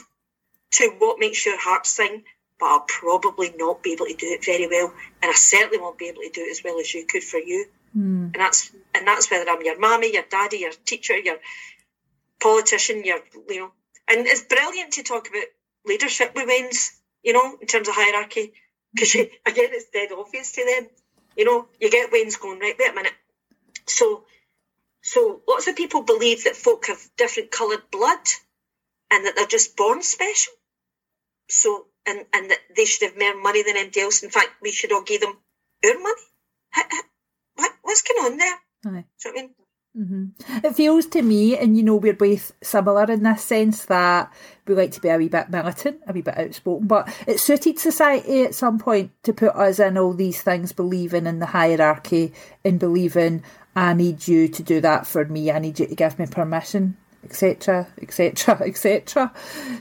to 0.71 0.91
what 0.97 1.19
makes 1.19 1.45
your 1.45 1.59
heart 1.59 1.85
sing, 1.85 2.23
but 2.59 2.65
I'll 2.65 2.85
probably 2.87 3.53
not 3.57 3.83
be 3.83 3.93
able 3.93 4.07
to 4.07 4.15
do 4.15 4.27
it 4.27 4.43
very 4.43 4.67
well. 4.67 4.91
And 5.21 5.29
I 5.29 5.35
certainly 5.35 5.77
won't 5.77 5.99
be 5.99 6.07
able 6.07 6.21
to 6.21 6.31
do 6.33 6.41
it 6.41 6.51
as 6.51 6.61
well 6.63 6.79
as 6.79 6.93
you 6.93 7.05
could 7.05 7.23
for 7.23 7.37
you. 7.37 7.67
Mm. 7.95 8.33
And 8.33 8.35
that's 8.35 8.71
and 8.93 9.07
that's 9.07 9.29
whether 9.31 9.49
I'm 9.49 9.63
your 9.63 9.79
mommy, 9.79 10.13
your 10.13 10.25
daddy, 10.29 10.57
your 10.57 10.71
teacher, 10.85 11.17
your 11.17 11.37
politician, 12.39 13.03
your 13.03 13.19
you 13.49 13.59
know. 13.59 13.71
And 14.07 14.25
it's 14.25 14.43
brilliant 14.43 14.93
to 14.93 15.03
talk 15.03 15.27
about 15.29 15.43
leadership 15.85 16.33
with 16.35 16.47
weans, 16.47 16.91
you 17.23 17.33
know, 17.33 17.57
in 17.59 17.67
terms 17.67 17.87
of 17.87 17.95
hierarchy, 17.95 18.53
because 18.93 19.15
again, 19.15 19.29
it's 19.45 19.89
dead 19.89 20.09
obvious 20.11 20.51
to 20.53 20.65
them. 20.65 20.89
You 21.35 21.45
know, 21.45 21.67
you 21.79 21.91
get 21.91 22.11
weans 22.11 22.37
going 22.37 22.59
right. 22.59 22.75
Wait 22.77 22.91
a 22.91 22.95
minute. 22.95 23.13
So, 23.85 24.23
so 25.01 25.41
lots 25.47 25.67
of 25.67 25.75
people 25.75 26.01
believe 26.03 26.45
that 26.45 26.55
folk 26.55 26.87
have 26.87 26.99
different 27.17 27.51
coloured 27.51 27.91
blood, 27.91 28.25
and 29.11 29.25
that 29.25 29.35
they're 29.35 29.45
just 29.45 29.75
born 29.77 30.01
special. 30.01 30.53
So, 31.49 31.85
and 32.05 32.25
and 32.33 32.51
that 32.51 32.59
they 32.75 32.85
should 32.85 33.09
have 33.09 33.19
more 33.19 33.41
money 33.41 33.63
than 33.63 33.77
anybody 33.77 34.01
else. 34.01 34.23
In 34.23 34.29
fact, 34.29 34.49
we 34.61 34.71
should 34.71 34.91
all 34.91 35.03
give 35.03 35.21
them 35.21 35.37
our 35.85 35.99
money 35.99 36.21
what, 37.55 37.71
what's 37.81 38.03
going 38.03 38.31
on 38.31 38.37
there? 38.37 38.55
Aye. 38.85 39.05
So, 39.17 39.29
I 39.29 39.33
mean, 39.33 39.49
Mm-hmm. 39.97 40.65
It 40.65 40.75
feels 40.75 41.07
to 41.07 41.21
me, 41.23 41.57
and 41.57 41.75
you 41.75 41.81
know, 41.81 41.95
we're 41.95 42.13
both 42.13 42.51
similar 42.61 43.11
in 43.11 43.23
this 43.23 43.43
sense 43.43 43.85
that 43.85 44.31
we 44.67 44.75
like 44.75 44.91
to 44.91 45.01
be 45.01 45.09
a 45.09 45.17
wee 45.17 45.27
bit 45.27 45.49
militant, 45.49 46.01
a 46.07 46.13
wee 46.13 46.21
bit 46.21 46.37
outspoken, 46.37 46.85
but 46.85 47.11
it 47.25 47.39
suited 47.39 47.79
society 47.79 48.43
at 48.43 48.53
some 48.53 48.77
point 48.77 49.11
to 49.23 49.33
put 49.33 49.55
us 49.55 49.79
in 49.79 49.97
all 49.97 50.13
these 50.13 50.41
things, 50.41 50.71
believing 50.71 51.25
in 51.25 51.39
the 51.39 51.47
hierarchy 51.47 52.31
and 52.63 52.79
believing 52.79 53.43
I 53.75 53.93
need 53.93 54.27
you 54.27 54.47
to 54.47 54.63
do 54.63 54.81
that 54.81 55.07
for 55.07 55.25
me, 55.25 55.51
I 55.51 55.59
need 55.59 55.79
you 55.79 55.87
to 55.87 55.95
give 55.95 56.19
me 56.19 56.27
permission, 56.27 56.97
etc., 57.23 57.87
etc., 57.99 58.61
etc. 58.67 59.31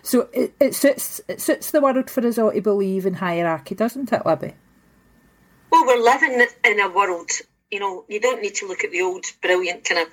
So 0.02 0.28
it, 0.32 0.54
it 0.60 0.74
suits 0.74 1.20
it 1.28 1.42
suits 1.42 1.70
the 1.70 1.82
world 1.82 2.08
for 2.08 2.26
us 2.26 2.38
all 2.38 2.52
to 2.52 2.60
believe 2.62 3.04
in 3.04 3.14
hierarchy, 3.14 3.74
doesn't 3.74 4.12
it, 4.12 4.24
Libby? 4.24 4.54
Well, 5.70 5.84
we're 5.86 6.02
living 6.02 6.46
in 6.64 6.80
a 6.80 6.88
world 6.88 7.30
you 7.70 7.80
know, 7.80 8.04
you 8.08 8.20
don't 8.20 8.42
need 8.42 8.56
to 8.56 8.68
look 8.68 8.84
at 8.84 8.90
the 8.90 9.02
old 9.02 9.24
brilliant 9.42 9.84
kind 9.84 10.00
of 10.02 10.08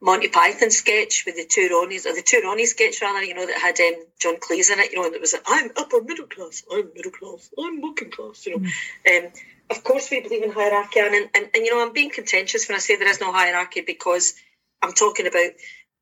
Monty 0.00 0.28
Python 0.28 0.70
sketch 0.70 1.24
with 1.26 1.36
the 1.36 1.44
two 1.44 1.68
Ronnies, 1.72 2.06
or 2.06 2.14
the 2.14 2.22
two 2.22 2.40
Ronnie 2.44 2.66
sketch 2.66 3.02
rather, 3.02 3.22
you 3.22 3.34
know, 3.34 3.46
that 3.46 3.58
had 3.58 3.80
um, 3.80 4.04
John 4.20 4.36
Cleese 4.36 4.72
in 4.72 4.78
it, 4.78 4.92
you 4.92 4.98
know, 4.98 5.06
and 5.06 5.14
it 5.14 5.20
was 5.20 5.32
like, 5.32 5.42
I'm 5.46 5.70
upper 5.76 6.00
middle 6.02 6.26
class, 6.26 6.62
I'm 6.70 6.90
middle 6.94 7.10
class, 7.10 7.50
I'm 7.58 7.80
working 7.80 8.10
class, 8.10 8.46
you 8.46 8.58
know. 8.58 8.68
Mm. 9.06 9.24
Um, 9.24 9.32
of 9.70 9.84
course, 9.84 10.08
we 10.10 10.20
believe 10.20 10.44
in 10.44 10.52
hierarchy, 10.52 11.00
and, 11.00 11.14
and, 11.14 11.30
and, 11.34 11.50
you 11.54 11.74
know, 11.74 11.84
I'm 11.84 11.92
being 11.92 12.10
contentious 12.10 12.68
when 12.68 12.76
I 12.76 12.78
say 12.78 12.96
there 12.96 13.10
is 13.10 13.20
no 13.20 13.32
hierarchy 13.32 13.80
because 13.80 14.34
I'm 14.80 14.92
talking 14.92 15.26
about 15.26 15.50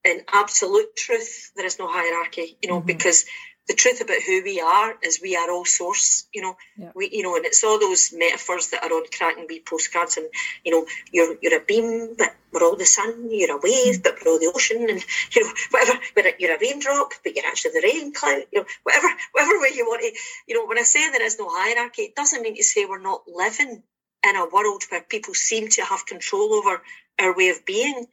an 0.05 0.20
absolute 0.32 0.94
truth, 0.94 1.52
there 1.56 1.67
is 1.67 1.79
no 1.79 1.88
hierarchy, 1.88 2.59
you 2.62 2.69
know, 2.69 2.79
mm-hmm. 2.79 2.87
because 2.87 3.25
the 3.69 3.75
truth 3.75 4.01
about 4.01 4.23
who 4.23 4.43
we 4.45 4.61
are 4.61 4.95
is 5.03 5.21
we 5.21 5.37
are 5.37 5.51
all 5.51 5.65
source, 5.65 6.27
you 6.33 6.43
know. 6.43 6.57
Yeah. 6.77 6.93
We 6.95 7.11
you 7.13 7.23
know, 7.23 7.37
and 7.37 7.45
it's 7.45 7.65
all 7.65 7.81
those 7.81 8.13
metaphors 8.15 8.71
that 8.71 8.85
are 8.85 8.93
on 8.93 9.05
cracking 9.13 9.47
wee 9.49 9.63
postcards 9.67 10.17
and 10.17 10.27
you 10.65 10.73
know, 10.73 10.87
you're 11.13 11.37
you're 11.43 11.61
a 11.61 11.65
beam 11.65 12.15
but 12.17 12.35
we're 12.52 12.64
all 12.64 12.76
the 12.76 12.87
sun, 12.87 13.29
you're 13.31 13.57
a 13.57 13.61
wave 13.61 14.02
but 14.02 14.17
we're 14.25 14.33
all 14.33 14.38
the 14.38 14.52
ocean 14.55 14.88
and 14.88 15.05
you 15.35 15.45
know, 15.45 15.52
whatever 15.71 15.99
you're 16.38 16.55
a 16.55 16.59
raindrop 16.61 17.12
but 17.23 17.35
you're 17.35 17.47
actually 17.47 17.73
the 17.73 17.87
rain 17.87 18.12
cloud, 18.12 18.45
you 18.52 18.61
know, 18.61 18.67
whatever 18.85 19.09
whatever 19.33 19.61
way 19.61 19.71
you 19.75 19.85
want 19.87 20.02
to 20.02 20.12
you 20.47 20.55
know, 20.55 20.67
when 20.67 20.79
I 20.79 20.83
say 20.83 21.11
there 21.11 21.25
is 21.25 21.38
no 21.38 21.49
hierarchy, 21.50 22.02
it 22.02 22.14
doesn't 22.14 22.43
mean 22.43 22.57
to 22.57 22.62
say 22.62 22.85
we're 22.85 23.00
not 23.00 23.23
living 23.26 23.83
in 24.29 24.37
a 24.37 24.49
world 24.49 24.85
where 24.90 25.02
people 25.02 25.35
seem 25.35 25.69
to 25.69 25.85
have 25.85 26.07
control 26.07 26.55
over 26.55 26.83
our 27.19 27.37
way 27.37 27.49
of 27.49 27.64
being 27.64 28.07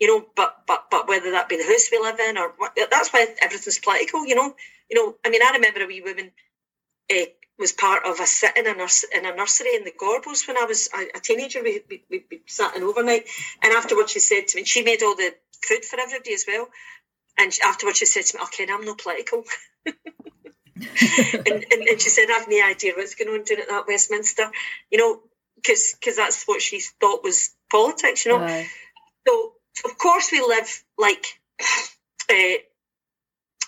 you 0.00 0.08
know, 0.08 0.26
but 0.34 0.62
but 0.66 0.86
but 0.90 1.06
whether 1.06 1.30
that 1.32 1.48
be 1.48 1.56
the 1.56 1.64
house 1.64 1.88
we 1.92 1.98
live 1.98 2.18
in 2.18 2.38
or 2.38 2.52
what, 2.56 2.76
that's 2.90 3.10
why 3.10 3.26
everything's 3.40 3.78
political, 3.78 4.26
you 4.26 4.34
know 4.34 4.54
you 4.90 4.96
know, 4.96 5.14
I 5.24 5.30
mean, 5.30 5.40
I 5.42 5.52
remember 5.52 5.82
a 5.82 5.86
wee 5.86 6.00
woman 6.00 6.32
uh, 7.10 7.24
was 7.58 7.72
part 7.72 8.04
of 8.04 8.18
a 8.18 8.26
sit 8.26 8.56
in 8.56 8.66
a, 8.66 8.74
nurse, 8.74 9.04
in 9.14 9.24
a 9.24 9.34
nursery 9.34 9.76
in 9.76 9.84
the 9.84 9.92
Gorbals 9.92 10.46
when 10.48 10.58
I 10.58 10.64
was 10.64 10.88
a, 10.94 11.18
a 11.18 11.20
teenager. 11.20 11.62
We, 11.62 11.82
we, 11.88 12.24
we, 12.30 12.40
sat 12.46 12.76
in 12.76 12.82
overnight. 12.82 13.28
And 13.62 13.72
afterwards, 13.72 14.12
she 14.12 14.18
said 14.18 14.48
to 14.48 14.56
me, 14.56 14.64
she 14.64 14.82
made 14.82 15.02
all 15.02 15.14
the 15.14 15.32
food 15.62 15.84
for 15.84 16.00
everybody 16.00 16.34
as 16.34 16.44
well. 16.46 16.68
And 17.38 17.56
afterwards, 17.64 17.98
she 17.98 18.06
said 18.06 18.26
to 18.26 18.38
me, 18.38 18.44
okay, 18.44 18.66
I'm 18.70 18.84
not 18.84 18.98
political. 18.98 19.44
and, 19.86 21.46
and, 21.46 21.64
and, 21.72 22.00
she 22.00 22.08
said, 22.08 22.28
I 22.28 22.38
have 22.38 22.48
no 22.48 22.66
idea 22.66 22.94
what's 22.96 23.14
going 23.14 23.30
on 23.30 23.44
doing 23.44 23.60
at 23.60 23.68
that 23.68 23.86
Westminster, 23.86 24.50
you 24.90 24.98
know, 24.98 25.20
because 25.56 26.16
that's 26.16 26.44
what 26.44 26.60
she 26.60 26.80
thought 26.80 27.22
was 27.22 27.50
politics, 27.70 28.26
you 28.26 28.32
know. 28.32 28.64
Of 29.84 29.98
course, 29.98 30.30
we 30.32 30.40
live 30.40 30.84
like 30.98 31.24
uh, 31.60 31.64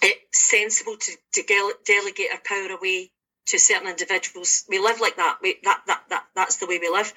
it's 0.02 0.50
sensible 0.50 0.96
to, 0.96 1.12
to 1.34 1.74
delegate 1.84 2.32
our 2.32 2.40
power 2.44 2.76
away 2.76 3.10
to 3.46 3.58
certain 3.58 3.88
individuals. 3.88 4.64
We 4.68 4.78
live 4.78 5.00
like 5.00 5.16
that. 5.16 5.38
We, 5.42 5.56
that, 5.64 5.82
that, 5.86 6.02
that. 6.10 6.24
That's 6.34 6.56
the 6.56 6.66
way 6.66 6.78
we 6.78 6.88
live. 6.88 7.12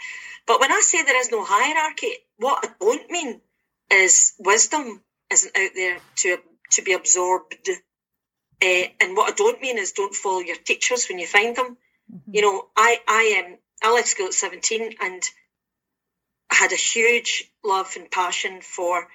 But 0.48 0.60
when 0.60 0.72
I 0.72 0.82
say 0.82 1.04
there 1.04 1.20
is 1.20 1.32
no 1.32 1.44
hierarchy, 1.44 2.12
what 2.38 2.66
I 2.66 2.70
don't 2.80 3.10
mean 3.10 3.42
is 3.92 4.34
wisdom 4.40 5.02
isn't 5.32 5.58
out 5.58 5.72
there 5.76 5.98
to 6.18 6.38
to 6.72 6.82
be 6.82 6.94
absorbed. 6.94 7.70
Uh, 7.70 8.84
and 9.02 9.16
what 9.16 9.32
I 9.32 9.36
don't 9.36 9.62
mean 9.62 9.78
is 9.78 9.92
don't 9.92 10.16
follow 10.16 10.40
your 10.40 10.56
teachers 10.56 11.08
when 11.08 11.20
you 11.20 11.28
find 11.28 11.56
them. 11.56 11.78
Mm-hmm. 12.12 12.32
You 12.34 12.42
know, 12.42 12.68
I 12.76 13.00
I 13.08 13.44
am 13.44 13.54
um, 13.54 13.58
I 13.84 13.94
left 13.94 14.08
school 14.08 14.28
at 14.28 14.34
seventeen 14.34 14.94
and 15.02 15.24
had 16.52 16.72
a 16.72 16.76
huge 16.76 17.52
love 17.64 17.94
and 17.98 18.10
passion 18.10 18.62
for 18.62 19.08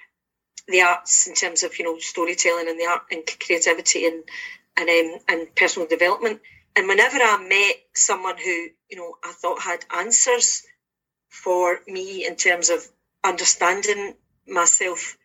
the 0.67 0.81
arts 0.81 1.27
in 1.27 1.33
terms 1.33 1.63
of 1.63 1.77
you 1.79 1.85
know 1.85 1.97
storytelling 1.99 2.69
and 2.69 2.79
the 2.79 2.85
art 2.85 3.03
and 3.11 3.23
creativity 3.39 4.05
and 4.05 4.23
and 4.77 4.89
um, 4.89 5.19
and 5.27 5.55
personal 5.55 5.87
development. 5.87 6.41
And 6.75 6.87
whenever 6.87 7.17
I 7.17 7.45
met 7.47 7.75
someone 7.93 8.37
who, 8.37 8.67
you 8.89 8.95
know, 8.97 9.15
I 9.23 9.33
thought 9.33 9.61
had 9.61 9.83
answers 9.93 10.63
for 11.29 11.79
me 11.87 12.25
in 12.25 12.35
terms 12.35 12.69
of 12.69 12.85
understanding 13.23 14.15
myself 14.47 15.17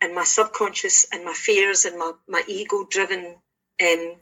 and 0.00 0.14
my 0.14 0.24
subconscious 0.24 1.06
and 1.12 1.24
my 1.24 1.32
fears 1.32 1.84
and 1.84 1.98
my, 1.98 2.12
my 2.28 2.42
ego 2.46 2.86
driven 2.88 3.36
um, 3.82 4.14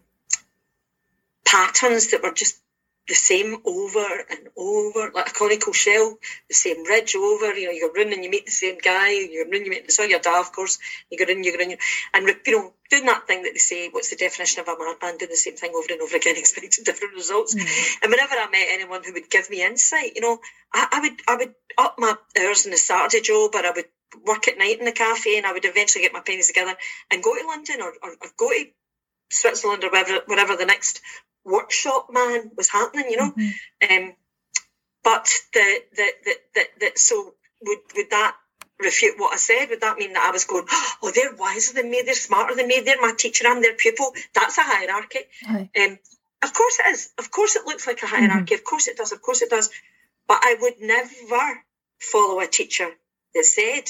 patterns 1.47 2.11
that 2.11 2.23
were 2.23 2.33
just 2.33 2.61
the 3.07 3.15
same 3.15 3.57
over 3.65 4.25
and 4.31 4.49
over, 4.57 5.11
like 5.15 5.29
a 5.29 5.33
conical 5.33 5.73
shell, 5.73 6.19
the 6.49 6.55
same 6.55 6.85
ridge 6.85 7.15
over. 7.15 7.55
You 7.55 7.67
know, 7.67 7.73
you 7.73 7.93
go 7.93 8.01
in 8.01 8.13
and 8.13 8.25
you 8.25 8.31
meet 8.31 8.47
the 8.47 8.53
same 8.53 8.79
guy. 8.79 9.11
You 9.11 9.45
go 9.45 9.57
in, 9.57 9.65
you 9.65 9.71
meet 9.71 9.93
saw 9.93 10.05
your 10.05 10.21
dad, 10.21 10.41
of 10.41 10.53
course. 10.53 10.79
You 11.11 11.19
go 11.19 11.31
in, 11.31 11.45
you 11.45 11.57
go 11.57 11.63
in, 11.63 11.77
and 12.15 12.37
you 12.47 12.53
know, 12.53 12.73
doing 12.91 13.05
that 13.07 13.27
thing 13.27 13.43
that 13.43 13.53
they 13.53 13.59
say, 13.59 13.89
what's 13.91 14.11
the 14.11 14.17
definition 14.17 14.61
of 14.61 14.69
a 14.69 14.77
madman? 14.79 15.19
Doing 15.19 15.31
the 15.31 15.37
same 15.37 15.57
thing 15.57 15.73
over 15.77 15.87
and 15.91 16.01
over 16.01 16.17
again, 16.17 16.37
expecting 16.39 16.85
different 16.85 17.15
results. 17.15 17.55
Mm-hmm. 17.55 18.05
And 18.05 18.11
whenever 18.11 18.35
I 18.35 18.49
met 18.51 18.69
anyone 18.71 19.03
who 19.05 19.13
would 19.13 19.31
give 19.31 19.51
me 19.51 19.65
insight, 19.65 20.13
you 20.15 20.23
know, 20.23 20.39
I, 20.73 20.89
I 20.93 21.01
would 21.01 21.21
I 21.29 21.37
would 21.37 21.55
up 21.77 21.97
my 21.99 22.15
hours 22.41 22.65
in 22.65 22.71
the 22.71 22.79
Saturday 22.79 23.21
job, 23.21 23.55
or 23.55 23.67
I 23.67 23.73
would 23.75 23.87
work 24.27 24.49
at 24.49 24.59
night 24.59 24.79
in 24.79 24.87
the 24.87 24.93
cafe, 24.93 25.37
and 25.37 25.47
I 25.47 25.53
would 25.53 25.65
eventually 25.65 26.05
get 26.05 26.15
my 26.15 26.21
pennies 26.21 26.47
together 26.47 26.75
and 27.11 27.23
go 27.23 27.35
to 27.35 27.47
London 27.47 27.83
or, 27.83 27.93
or, 28.03 28.11
or 28.13 28.29
go 28.39 28.49
to 28.49 28.67
Switzerland 29.31 29.85
or 29.85 29.91
wherever, 29.91 30.21
wherever 30.27 30.57
the 30.57 30.67
next 30.67 31.01
workshop 31.45 32.09
man 32.11 32.51
was 32.57 32.71
happening, 32.71 33.07
you 33.11 33.17
know. 33.17 33.33
Mm-hmm. 33.33 33.95
Um, 33.95 34.13
but 35.03 35.31
the, 35.53 35.79
the, 35.95 36.09
the, 36.25 36.35
the, 36.55 36.65
the, 36.81 36.93
so 36.97 37.35
would, 37.63 37.79
would 37.95 38.11
that 38.11 38.37
refute 38.81 39.19
what 39.19 39.35
I 39.35 39.37
said? 39.37 39.67
Would 39.71 39.83
that 39.83 39.99
mean 39.99 40.15
that 40.15 40.27
I 40.29 40.31
was 40.31 40.45
going, 40.45 40.65
oh, 40.71 41.13
they're 41.15 41.35
wiser 41.35 41.75
than 41.75 41.91
me, 41.91 42.03
they're 42.05 42.15
smarter 42.15 42.55
than 42.55 42.69
me, 42.69 42.83
they're 42.85 43.01
my 43.01 43.13
teacher, 43.17 43.47
I'm 43.47 43.63
their 43.63 43.75
pupil? 43.75 44.13
That's 44.35 44.59
a 44.59 44.63
hierarchy. 44.63 45.21
Um, 45.49 45.99
of 46.43 46.53
course 46.53 46.79
it 46.85 46.93
is. 46.93 47.11
Of 47.19 47.31
course 47.31 47.57
it 47.57 47.67
looks 47.67 47.87
like 47.87 48.03
a 48.03 48.07
hierarchy. 48.07 48.55
Mm-hmm. 48.55 48.55
Of 48.55 48.65
course 48.65 48.89
it 48.89 48.97
does. 48.97 49.13
Of 49.13 49.23
course 49.23 49.43
it 49.43 49.51
does. 49.51 49.71
But 50.29 50.39
I 50.43 50.57
would 50.61 50.81
never 50.81 51.63
follow 51.99 52.41
a 52.41 52.47
teacher 52.47 52.89
that 53.35 53.45
said, 53.45 53.85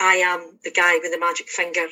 I 0.00 0.16
am 0.16 0.58
the 0.62 0.70
guy 0.70 0.98
with 1.02 1.12
the 1.12 1.18
magic 1.18 1.48
finger 1.48 1.86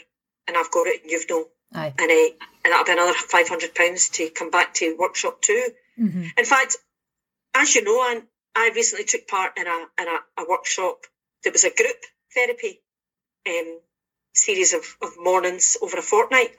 and 0.46 0.56
I've 0.56 0.70
got 0.70 0.86
it 0.86 1.02
and 1.02 1.10
you've 1.10 1.28
no. 1.28 1.46
Aye. 1.74 1.92
And, 1.98 2.10
uh, 2.10 2.46
and 2.66 2.72
that'll 2.72 2.84
be 2.84 2.90
another 2.90 3.12
£500 3.12 4.12
to 4.14 4.30
come 4.30 4.50
back 4.50 4.74
to 4.74 4.96
workshop 4.98 5.40
2 5.40 5.68
mm-hmm. 6.00 6.24
In 6.36 6.44
fact, 6.44 6.76
as 7.54 7.72
you 7.76 7.84
know, 7.84 8.10
Anne, 8.10 8.24
I 8.56 8.72
recently 8.74 9.04
took 9.04 9.28
part 9.28 9.56
in 9.56 9.68
a, 9.68 9.86
in 10.00 10.08
a, 10.08 10.42
a 10.42 10.48
workshop. 10.48 11.06
There 11.44 11.52
was 11.52 11.62
a 11.62 11.70
group 11.70 11.96
therapy 12.34 12.80
um, 13.48 13.78
series 14.34 14.74
of, 14.74 14.82
of 15.00 15.10
mornings 15.16 15.76
over 15.80 15.96
a 15.96 16.02
fortnight. 16.02 16.56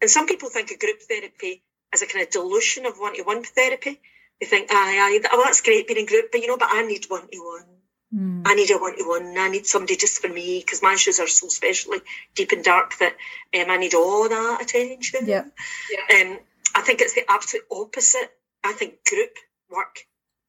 And 0.00 0.10
some 0.10 0.26
people 0.26 0.48
think 0.48 0.70
of 0.70 0.78
group 0.78 1.02
therapy 1.06 1.62
as 1.92 2.00
a 2.00 2.06
kind 2.06 2.24
of 2.24 2.30
dilution 2.30 2.86
of 2.86 2.96
one 2.96 3.14
to 3.16 3.22
one 3.22 3.44
therapy. 3.44 4.00
They 4.40 4.46
think, 4.46 4.68
aye, 4.70 5.20
aye, 5.22 5.28
oh, 5.32 5.42
that's 5.44 5.60
great 5.60 5.86
being 5.86 6.00
in 6.00 6.06
group, 6.06 6.32
but 6.32 6.40
you 6.40 6.46
know, 6.46 6.56
but 6.56 6.70
I 6.72 6.86
need 6.86 7.04
one 7.08 7.28
to 7.30 7.38
one. 7.38 7.66
Mm. 8.14 8.42
I 8.46 8.54
need 8.54 8.70
a 8.70 8.78
one 8.78 8.96
to 8.96 9.04
one. 9.04 9.36
I 9.38 9.48
need 9.48 9.66
somebody 9.66 9.96
just 9.96 10.20
for 10.20 10.28
me 10.28 10.60
because 10.60 10.82
my 10.82 10.96
shoes 10.96 11.18
are 11.18 11.26
so 11.26 11.48
specially 11.48 12.00
deep 12.34 12.52
and 12.52 12.62
dark 12.62 12.96
that 12.98 13.16
um, 13.58 13.70
I 13.70 13.78
need 13.78 13.94
all 13.94 14.28
that 14.28 14.62
attention. 14.62 15.26
Yeah. 15.26 15.44
Um, 15.44 16.38
I 16.74 16.82
think 16.82 17.00
it's 17.00 17.14
the 17.14 17.24
absolute 17.28 17.64
opposite. 17.70 18.30
I 18.64 18.72
think 18.72 19.04
group 19.08 19.30
work 19.70 20.00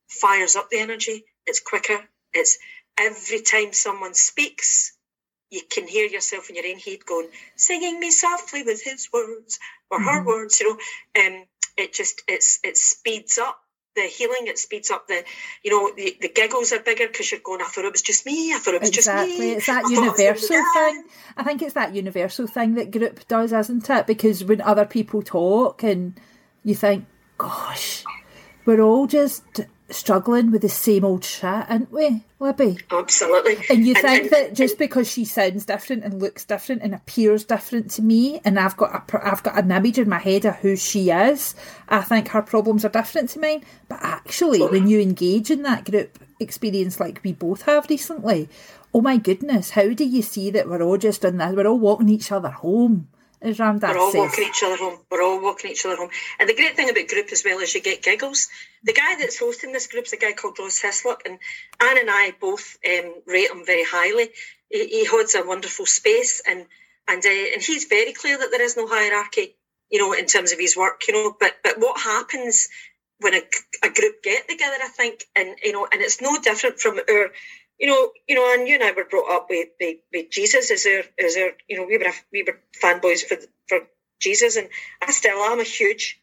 fires 0.08 0.56
up 0.56 0.70
the 0.70 0.80
energy. 0.80 1.24
It's 1.48 1.60
quicker. 1.60 2.00
It's 2.34 2.58
every 2.98 3.42
time 3.42 3.74
someone 3.74 4.14
speaks, 4.14 4.98
you 5.50 5.62
can 5.70 5.88
hear 5.88 6.08
yourself 6.08 6.50
in 6.50 6.56
your 6.56 6.68
own 6.68 6.80
head 6.80 7.06
going, 7.06 7.30
singing 7.56 8.00
me 8.00 8.12
softly 8.12 8.64
with 8.64 8.84
his 8.84 9.10
words 9.14 9.60
or 9.90 10.00
mm-hmm. 10.00 10.08
her 10.08 10.26
words, 10.26 10.60
you 10.60 10.70
know. 10.70 10.80
Um, 11.26 11.46
it 11.78 11.94
just 11.94 12.22
it's 12.28 12.60
it 12.64 12.78
speeds 12.78 13.38
up 13.38 13.60
the 13.96 14.02
healing, 14.04 14.48
it 14.48 14.58
speeds 14.58 14.92
up 14.92 15.08
the, 15.08 15.24
you 15.64 15.72
know, 15.72 15.94
the, 15.96 16.18
the 16.22 16.30
giggles 16.30 16.72
are 16.72 16.80
bigger 16.80 17.08
because 17.08 17.32
you're 17.32 17.42
going, 17.44 17.62
I 17.62 17.66
thought 17.66 17.86
it 17.86 17.92
was 17.92 18.02
just 18.02 18.26
me, 18.26 18.54
I 18.54 18.60
thought 18.60 18.74
it 18.74 18.82
was 18.82 18.90
exactly. 18.90 19.30
just 19.30 19.40
me. 19.40 19.54
Exactly. 19.54 19.54
It's 19.54 19.66
that 19.68 19.86
I 19.86 20.24
universal 20.24 20.48
thing. 20.74 21.04
I 21.38 21.44
think 21.44 21.62
it's 21.62 21.74
that 21.74 21.96
universal 21.96 22.48
thing 22.48 22.76
that 22.76 22.92
group 22.92 23.28
does, 23.28 23.54
isn't 23.54 23.90
it? 23.90 24.08
Because 24.08 24.44
when 24.44 24.62
other 24.62 24.86
people 24.86 25.22
talk 25.22 25.84
and 25.84 26.20
you 26.64 26.76
think, 26.76 27.06
gosh, 27.38 28.04
we're 28.66 28.82
all 28.82 29.08
just 29.08 29.62
struggling 29.90 30.52
with 30.52 30.62
the 30.62 30.70
same 30.70 31.06
old 31.06 31.24
shit, 31.24 31.44
aren't 31.44 31.92
we, 31.92 32.24
Libby? 32.40 32.78
Absolutely. 32.92 33.58
And 33.70 33.86
you 33.86 33.94
and, 33.96 34.02
think 34.02 34.24
and, 34.24 34.32
that 34.32 34.54
just 34.54 34.78
because 34.78 35.10
she 35.10 35.26
sounds 35.26 35.66
different 35.66 36.04
and 36.04 36.22
looks 36.22 36.46
different 36.46 36.82
and 36.82 36.94
appears 36.94 37.44
different 37.44 37.92
to 37.92 38.02
me, 38.02 38.42
and 38.46 38.60
I've 38.60 38.78
got 38.78 39.14
a, 39.14 39.28
I've 39.28 39.44
got 39.44 39.58
an 39.58 39.72
image 39.72 40.00
in 40.00 40.10
my 40.10 40.20
head 40.20 40.46
of 40.46 40.56
who 40.58 40.76
she 40.76 41.10
is, 41.12 41.56
I 41.90 42.02
think 42.02 42.30
her 42.30 42.42
problems 42.42 42.86
are 42.86 42.90
different 42.90 43.30
to 43.32 43.40
mine. 43.40 43.64
But 43.88 44.00
actually, 44.02 44.62
when 44.62 44.88
you 44.88 45.00
engage 45.00 45.52
in 45.52 45.64
that 45.64 45.90
group 45.90 46.20
experience 46.40 47.00
like 47.00 47.22
we 47.24 47.34
both 47.34 47.64
have 47.64 47.90
recently, 47.90 48.50
oh 48.94 49.02
my 49.02 49.18
goodness, 49.18 49.72
how 49.72 49.90
do 49.90 50.06
you 50.06 50.22
see 50.22 50.50
that 50.52 50.68
we're 50.68 50.82
all 50.82 50.98
just 50.98 51.24
in 51.26 51.38
that? 51.38 51.56
We're 51.56 51.68
all 51.68 51.80
walking 51.80 52.10
each 52.10 52.32
other 52.32 52.50
home 52.50 53.08
Ram 53.44 53.80
We're 53.80 53.98
all 53.98 54.12
says. 54.12 54.20
walking 54.20 54.46
each 54.46 54.64
other 54.64 54.78
home. 54.78 55.00
We're 55.12 55.22
all 55.22 55.42
walking 55.42 55.72
each 55.72 55.86
other 55.86 55.98
home. 55.98 56.10
And 56.40 56.48
the 56.48 56.56
great 56.56 56.76
thing 56.76 56.90
about 56.90 57.08
group 57.08 57.32
as 57.32 57.44
well 57.44 57.60
is 57.60 57.76
you 57.76 57.82
get 57.82 58.02
giggles. 58.02 58.48
The 58.84 58.94
guy 58.94 59.16
that's 59.20 59.38
hosting 59.38 59.74
this 59.74 59.88
group 59.88 60.06
is 60.06 60.14
a 60.14 60.18
guy 60.18 60.32
called 60.34 60.58
Ross 60.60 60.80
Hislop, 60.80 61.24
and 61.26 61.40
Anne 61.82 61.98
and 61.98 62.10
I 62.10 62.34
both 62.40 62.78
um, 62.88 63.14
rate 63.28 63.52
him 63.52 63.66
very 63.66 63.84
highly. 63.84 64.30
He, 64.70 64.88
he, 64.88 65.06
holds 65.06 65.36
a 65.36 65.46
wonderful 65.46 65.86
space, 65.86 66.42
and 66.48 66.66
and 67.08 67.26
uh, 67.26 67.30
and 67.30 67.62
he's 67.62 67.86
very 67.86 68.14
clear 68.14 68.38
that 68.38 68.50
there 68.52 68.62
is 68.62 68.78
no 68.78 68.88
hierarchy, 68.88 69.56
you 69.90 70.00
know, 70.00 70.14
in 70.14 70.26
terms 70.26 70.54
of 70.54 70.60
his 70.60 70.78
work, 70.78 71.04
you 71.08 71.14
know. 71.14 71.36
But 71.38 71.54
but 71.64 71.80
what 71.80 72.00
happens 72.00 72.70
when 73.20 73.34
a, 73.34 73.42
a 73.84 73.90
group 73.90 74.24
get 74.24 74.48
together, 74.48 74.76
I 74.82 74.88
think, 74.88 75.26
and 75.36 75.56
you 75.64 75.74
know, 75.74 75.88
and 75.92 76.02
it's 76.02 76.22
no 76.22 76.40
different 76.40 76.80
from 76.80 76.98
our 76.98 77.32
you 77.80 77.88
know, 77.88 78.12
you 78.28 78.36
know, 78.36 78.54
and 78.54 78.68
you 78.68 78.76
and 78.76 78.84
I 78.84 78.92
were 78.92 79.06
brought 79.06 79.34
up 79.34 79.48
with, 79.50 79.70
with, 79.80 79.98
with 80.14 80.30
Jesus 80.32 80.72
as 80.72 80.86
our, 80.86 81.04
as 81.26 81.36
our, 81.38 81.52
you 81.68 81.78
know, 81.78 81.86
we 81.86 81.98
were, 81.98 82.12
we 82.32 82.44
were 82.44 82.60
fanboys 82.82 83.24
for, 83.24 83.38
for 83.68 83.80
Jesus, 84.20 84.56
and 84.56 84.70
I 85.02 85.12
still 85.12 85.38
am 85.38 85.60
a 85.60 85.64
huge 85.64 86.22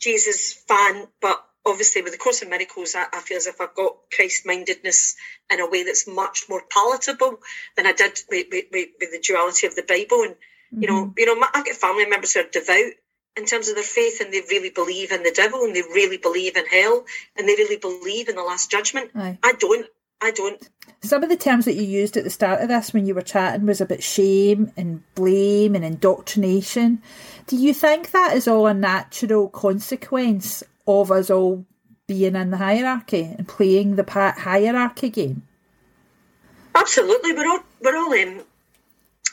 Jesus 0.00 0.52
fan, 0.52 1.08
but 1.20 1.42
obviously 1.64 2.02
with 2.02 2.12
the 2.12 2.18
Course 2.18 2.42
in 2.42 2.50
Miracles, 2.50 2.94
I, 2.94 3.06
I 3.12 3.20
feel 3.20 3.38
as 3.38 3.46
if 3.46 3.60
I've 3.60 3.74
got 3.74 3.96
Christ-mindedness 4.14 5.16
in 5.50 5.60
a 5.60 5.68
way 5.68 5.82
that's 5.82 6.06
much 6.06 6.44
more 6.48 6.62
palatable 6.70 7.40
than 7.76 7.86
I 7.86 7.92
did 7.92 8.20
with, 8.30 8.46
with, 8.52 8.66
with 8.72 9.10
the 9.10 9.20
duality 9.26 9.66
of 9.66 9.74
the 9.74 9.82
Bible. 9.82 10.22
And, 10.22 10.34
mm-hmm. 10.34 10.82
you 10.82 10.88
know, 10.88 11.14
you 11.16 11.26
know, 11.26 11.46
I've 11.52 11.64
got 11.64 11.74
family 11.74 12.06
members 12.06 12.34
who 12.34 12.40
are 12.40 12.50
devout 12.52 12.92
in 13.36 13.46
terms 13.46 13.68
of 13.68 13.74
their 13.74 13.84
faith 13.84 14.20
and 14.20 14.32
they 14.32 14.42
really 14.48 14.70
believe 14.70 15.10
in 15.10 15.22
the 15.22 15.32
devil 15.34 15.64
and 15.64 15.74
they 15.74 15.82
really 15.82 16.18
believe 16.18 16.56
in 16.56 16.66
hell 16.66 17.04
and 17.36 17.48
they 17.48 17.54
really 17.54 17.76
believe 17.76 18.28
in 18.28 18.36
the 18.36 18.42
last 18.42 18.70
judgment. 18.70 19.10
Aye. 19.14 19.38
I 19.42 19.52
don't. 19.58 19.86
I 20.20 20.30
don't. 20.30 20.68
Some 21.02 21.22
of 21.22 21.28
the 21.28 21.36
terms 21.36 21.66
that 21.66 21.74
you 21.74 21.82
used 21.82 22.16
at 22.16 22.24
the 22.24 22.30
start 22.30 22.62
of 22.62 22.68
this 22.68 22.92
when 22.92 23.06
you 23.06 23.14
were 23.14 23.22
chatting 23.22 23.66
was 23.66 23.80
about 23.80 24.02
shame 24.02 24.72
and 24.76 25.02
blame 25.14 25.74
and 25.74 25.84
indoctrination. 25.84 27.02
Do 27.46 27.56
you 27.56 27.74
think 27.74 28.10
that 28.10 28.34
is 28.34 28.48
all 28.48 28.66
a 28.66 28.74
natural 28.74 29.48
consequence 29.48 30.62
of 30.86 31.12
us 31.12 31.30
all 31.30 31.64
being 32.06 32.34
in 32.36 32.50
the 32.50 32.56
hierarchy 32.56 33.34
and 33.36 33.46
playing 33.46 33.96
the 33.96 34.04
hierarchy 34.10 35.10
game? 35.10 35.42
Absolutely, 36.74 37.32
we're 37.32 37.48
all 37.48 37.60
we're 37.80 37.96
all 37.96 38.12
um, 38.12 38.42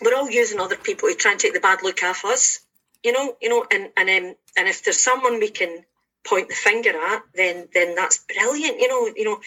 we're 0.02 0.16
all 0.16 0.30
using 0.30 0.60
other 0.60 0.76
people 0.76 1.10
to 1.10 1.16
try 1.16 1.32
and 1.32 1.40
take 1.40 1.54
the 1.54 1.60
bad 1.60 1.80
look 1.84 2.04
off 2.04 2.26
us. 2.26 2.60
You 3.04 3.12
know, 3.12 3.36
you 3.42 3.50
know, 3.50 3.66
and 3.72 3.90
and 3.98 4.10
um, 4.10 4.36
and 4.58 4.68
if 4.68 4.84
there's 4.84 5.00
someone 5.00 5.40
we 5.40 5.50
can 5.50 5.84
point 6.26 6.50
the 6.50 6.56
finger 6.56 6.92
at, 6.92 7.24
then 7.36 7.68
then 7.74 7.96
that's 7.96 8.20
brilliant. 8.20 8.80
You 8.80 8.88
know, 8.88 9.14
you 9.16 9.26
know 9.26 9.40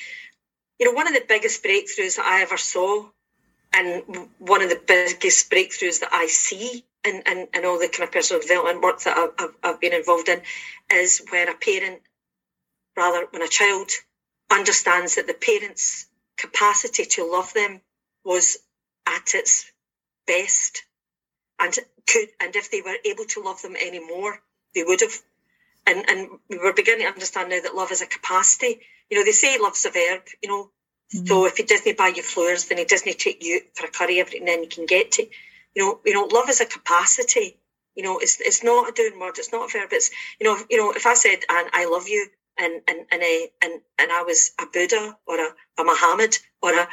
you 0.78 0.86
know, 0.86 0.92
one 0.92 1.06
of 1.06 1.14
the 1.14 1.24
biggest 1.26 1.62
breakthroughs 1.64 2.16
that 2.16 2.26
I 2.26 2.42
ever 2.42 2.56
saw, 2.56 3.08
and 3.72 4.02
one 4.38 4.62
of 4.62 4.70
the 4.70 4.80
biggest 4.86 5.50
breakthroughs 5.50 6.00
that 6.00 6.10
I 6.12 6.26
see 6.26 6.84
in, 7.04 7.22
in, 7.26 7.48
in 7.54 7.64
all 7.64 7.78
the 7.78 7.88
kind 7.88 8.08
of 8.08 8.12
personal 8.12 8.42
development 8.42 8.82
work 8.82 9.00
that 9.00 9.32
I've, 9.38 9.54
I've, 9.62 9.80
been 9.80 9.92
involved 9.92 10.28
in, 10.28 10.40
is 10.92 11.22
when 11.30 11.48
a 11.48 11.54
parent, 11.54 12.00
rather, 12.96 13.26
when 13.30 13.42
a 13.42 13.48
child 13.48 13.90
understands 14.50 15.16
that 15.16 15.26
the 15.26 15.34
parent's 15.34 16.06
capacity 16.36 17.04
to 17.04 17.30
love 17.30 17.52
them 17.54 17.80
was 18.24 18.58
at 19.06 19.34
its 19.34 19.70
best 20.26 20.82
and 21.58 21.74
could 22.06 22.28
and 22.40 22.54
if 22.54 22.70
they 22.70 22.82
were 22.82 22.96
able 23.04 23.24
to 23.24 23.42
love 23.42 23.62
them 23.62 23.76
any 23.80 24.00
more 24.00 24.40
they 24.74 24.82
would 24.82 25.00
have. 25.00 25.14
And 25.86 26.04
and 26.08 26.28
we're 26.50 26.72
beginning 26.72 27.06
to 27.06 27.12
understand 27.12 27.50
now 27.50 27.60
that 27.60 27.74
love 27.74 27.92
is 27.92 28.02
a 28.02 28.06
capacity 28.06 28.80
you 29.10 29.18
know, 29.18 29.24
they 29.24 29.32
say 29.32 29.58
love's 29.58 29.84
a 29.84 29.90
verb, 29.90 30.22
you 30.42 30.48
know. 30.48 30.70
Mm-hmm. 31.14 31.26
So 31.26 31.46
if 31.46 31.56
he 31.56 31.62
doesn't 31.62 31.96
buy 31.96 32.08
you 32.08 32.22
flowers, 32.22 32.66
then 32.66 32.78
he 32.78 32.84
doesn't 32.84 33.18
take 33.18 33.42
you 33.44 33.60
for 33.74 33.86
a 33.86 33.90
curry 33.90 34.18
every 34.18 34.40
now 34.40 34.46
and 34.46 34.48
then 34.48 34.62
you 34.64 34.68
can 34.68 34.86
get 34.86 35.12
to. 35.12 35.22
You 35.74 35.82
know, 35.82 36.00
you 36.04 36.14
know, 36.14 36.24
love 36.24 36.48
is 36.48 36.60
a 36.60 36.66
capacity. 36.66 37.58
You 37.94 38.02
know, 38.02 38.18
it's 38.18 38.40
it's 38.40 38.64
not 38.64 38.88
a 38.88 38.92
doing 38.92 39.18
word, 39.18 39.38
it's 39.38 39.52
not 39.52 39.68
a 39.68 39.78
verb. 39.78 39.90
It's 39.92 40.10
you 40.40 40.46
know, 40.46 40.58
you 40.68 40.78
know, 40.78 40.92
if 40.92 41.06
I 41.06 41.14
said 41.14 41.40
and 41.48 41.70
I 41.72 41.86
love 41.86 42.08
you 42.08 42.26
and 42.58 42.82
and 42.88 42.98
and 43.10 43.22
I 43.22 43.48
and, 43.62 43.80
and 43.98 44.12
I 44.12 44.22
was 44.22 44.52
a 44.60 44.66
Buddha 44.66 45.16
or 45.26 45.38
a, 45.38 45.48
a 45.78 45.84
Muhammad 45.84 46.36
or 46.62 46.72
a 46.72 46.88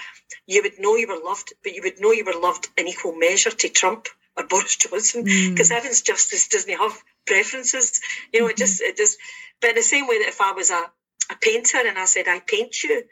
you 0.48 0.62
would 0.64 0.80
know 0.80 0.96
you 0.96 1.08
were 1.08 1.22
loved, 1.24 1.54
but 1.64 1.74
you 1.74 1.82
would 1.84 2.00
know 2.00 2.12
you 2.12 2.26
were 2.26 2.40
loved 2.40 2.68
in 2.78 2.88
equal 2.88 3.14
measure 3.14 3.52
to 3.52 3.70
Trump 3.70 4.08
or 4.38 4.46
Boris 4.48 4.76
Johnson 4.76 5.24
because 5.24 5.70
mm. 5.70 5.74
heaven's 5.74 6.02
justice 6.02 6.48
doesn't 6.48 6.78
have 6.78 7.02
preferences. 7.26 8.02
You 8.34 8.42
know, 8.42 8.48
it 8.48 8.58
just 8.58 8.82
it 8.82 8.98
just. 8.98 9.18
But 9.62 9.72
in 9.72 9.76
the 9.76 9.82
same 9.82 10.08
way 10.08 10.20
that 10.20 10.30
if 10.30 10.42
I 10.42 10.52
was 10.52 10.72
a 10.72 10.92
a 11.32 11.36
painter 11.36 11.78
and 11.86 11.98
I 11.98 12.06
said 12.06 12.28
I 12.28 12.40
paint 12.40 12.84
you, 12.84 13.04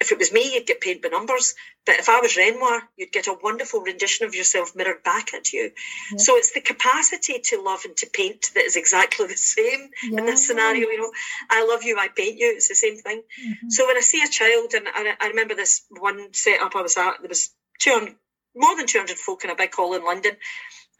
if 0.00 0.12
it 0.12 0.18
was 0.18 0.32
me, 0.32 0.54
you'd 0.54 0.66
get 0.66 0.80
paid 0.80 1.02
by 1.02 1.08
numbers. 1.08 1.54
But 1.84 1.96
if 1.98 2.08
I 2.08 2.20
was 2.20 2.36
Renoir, 2.36 2.82
you'd 2.96 3.10
get 3.10 3.26
a 3.26 3.36
wonderful 3.42 3.80
rendition 3.80 4.26
of 4.26 4.34
yourself 4.34 4.76
mirrored 4.76 5.02
back 5.02 5.34
at 5.34 5.52
you. 5.52 5.72
Yeah. 6.12 6.18
So 6.18 6.36
it's 6.36 6.52
the 6.52 6.60
capacity 6.60 7.40
to 7.46 7.62
love 7.62 7.80
and 7.84 7.96
to 7.96 8.06
paint 8.12 8.50
that 8.54 8.62
is 8.62 8.76
exactly 8.76 9.26
the 9.26 9.36
same 9.36 9.90
yeah. 10.04 10.20
in 10.20 10.26
this 10.26 10.46
scenario. 10.46 10.88
You 10.88 10.98
know, 10.98 11.12
I 11.50 11.66
love 11.66 11.82
you, 11.82 11.98
I 11.98 12.08
paint 12.08 12.38
you. 12.38 12.52
It's 12.54 12.68
the 12.68 12.76
same 12.76 12.96
thing. 12.96 13.22
Mm-hmm. 13.22 13.70
So 13.70 13.86
when 13.86 13.96
I 13.96 14.00
see 14.00 14.22
a 14.22 14.28
child, 14.28 14.74
and 14.74 14.86
I, 14.86 15.14
I 15.20 15.28
remember 15.28 15.54
this 15.54 15.84
one 15.90 16.32
setup 16.32 16.76
I 16.76 16.82
was 16.82 16.96
at, 16.96 17.14
there 17.20 17.28
was 17.28 17.50
200, 17.80 18.14
more 18.54 18.76
than 18.76 18.86
200 18.86 19.16
folk 19.16 19.42
in 19.42 19.50
a 19.50 19.56
big 19.56 19.74
hall 19.74 19.94
in 19.94 20.04
London. 20.04 20.36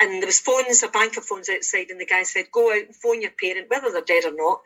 And 0.01 0.23
there 0.23 0.27
was 0.27 0.41
phones, 0.41 0.83
a 0.83 0.89
bank 0.89 1.17
of 1.17 1.25
phones 1.25 1.49
outside, 1.49 1.91
and 1.91 2.01
the 2.01 2.07
guy 2.07 2.23
said, 2.23 2.53
"Go 2.53 2.71
out 2.71 2.87
and 2.87 2.95
phone 2.95 3.21
your 3.21 3.33
parent, 3.33 3.69
whether 3.69 3.91
they're 3.91 4.03
dead 4.03 4.25
or 4.27 4.33
not. 4.33 4.61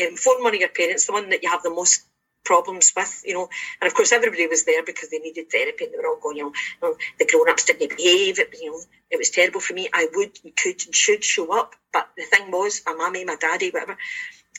Um, 0.00 0.16
phone 0.16 0.42
one 0.42 0.54
of 0.54 0.60
your 0.60 0.68
parents, 0.68 1.06
the 1.06 1.12
one 1.12 1.30
that 1.30 1.42
you 1.42 1.50
have 1.50 1.62
the 1.62 1.70
most 1.70 2.02
problems 2.44 2.92
with, 2.96 3.22
you 3.26 3.34
know. 3.34 3.48
And 3.80 3.88
of 3.88 3.94
course, 3.94 4.12
everybody 4.12 4.46
was 4.46 4.64
there 4.64 4.84
because 4.84 5.10
they 5.10 5.18
needed 5.18 5.50
therapy, 5.50 5.84
and 5.84 5.92
they 5.92 5.98
were 5.98 6.06
all 6.06 6.20
going, 6.20 6.38
you 6.38 6.52
know, 6.82 6.96
the 7.18 7.26
grown-ups 7.26 7.64
didn't 7.64 7.96
behave. 7.96 8.38
It, 8.38 8.54
you 8.60 8.70
know, 8.70 8.80
it 9.10 9.18
was 9.18 9.30
terrible 9.30 9.60
for 9.60 9.74
me. 9.74 9.88
I 9.92 10.08
would, 10.14 10.38
could, 10.56 10.80
and 10.86 10.94
should 10.94 11.24
show 11.24 11.58
up, 11.58 11.74
but 11.92 12.08
the 12.16 12.24
thing 12.24 12.50
was, 12.50 12.82
my 12.86 12.94
mummy, 12.94 13.24
my 13.24 13.36
daddy, 13.36 13.70
whatever. 13.70 13.98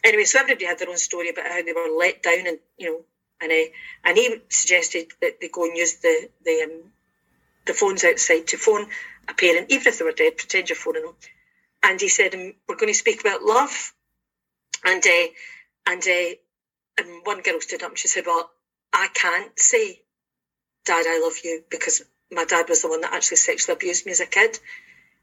Anyway, 0.03 0.25
so 0.25 0.39
everybody 0.39 0.65
had 0.65 0.77
their 0.77 0.89
own 0.89 0.97
story 0.97 1.29
about 1.29 1.47
how 1.47 1.63
they 1.63 1.73
were 1.73 1.97
let 1.97 2.21
down, 2.21 2.45
and 2.45 2.59
you 2.77 2.91
know, 2.91 2.99
and 3.41 3.51
uh, 3.51 3.71
and 4.05 4.17
he 4.17 4.35
suggested 4.49 5.07
that 5.21 5.39
they 5.41 5.49
go 5.49 5.65
and 5.65 5.77
use 5.77 5.95
the 5.97 6.29
the 6.45 6.61
um, 6.65 6.91
the 7.65 7.73
phones 7.73 8.03
outside 8.03 8.47
to 8.47 8.57
phone 8.57 8.87
a 9.27 9.33
parent, 9.33 9.71
even 9.71 9.87
if 9.87 9.97
they 9.97 10.05
were 10.05 10.11
dead. 10.11 10.37
Pretend 10.37 10.69
you're 10.69 10.75
phoning 10.75 11.03
them. 11.03 11.15
And 11.83 11.99
he 11.99 12.09
said, 12.09 12.35
um, 12.35 12.53
"We're 12.67 12.75
going 12.75 12.93
to 12.93 12.97
speak 12.97 13.21
about 13.21 13.43
love." 13.43 13.93
And 14.85 15.05
uh, 15.05 15.27
and 15.87 16.03
uh, 16.07 16.35
and 16.97 17.25
one 17.25 17.41
girl 17.41 17.61
stood 17.61 17.83
up 17.83 17.89
and 17.91 17.99
she 17.99 18.07
said, 18.07 18.25
Well, 18.25 18.49
I 18.93 19.07
can't 19.13 19.57
say, 19.59 20.01
Dad, 20.85 21.05
I 21.07 21.21
love 21.23 21.35
you, 21.43 21.63
because 21.69 22.03
my 22.31 22.45
dad 22.45 22.67
was 22.69 22.81
the 22.81 22.89
one 22.89 23.01
that 23.01 23.13
actually 23.13 23.37
sexually 23.37 23.75
abused 23.75 24.05
me 24.05 24.11
as 24.11 24.19
a 24.19 24.25
kid. 24.25 24.59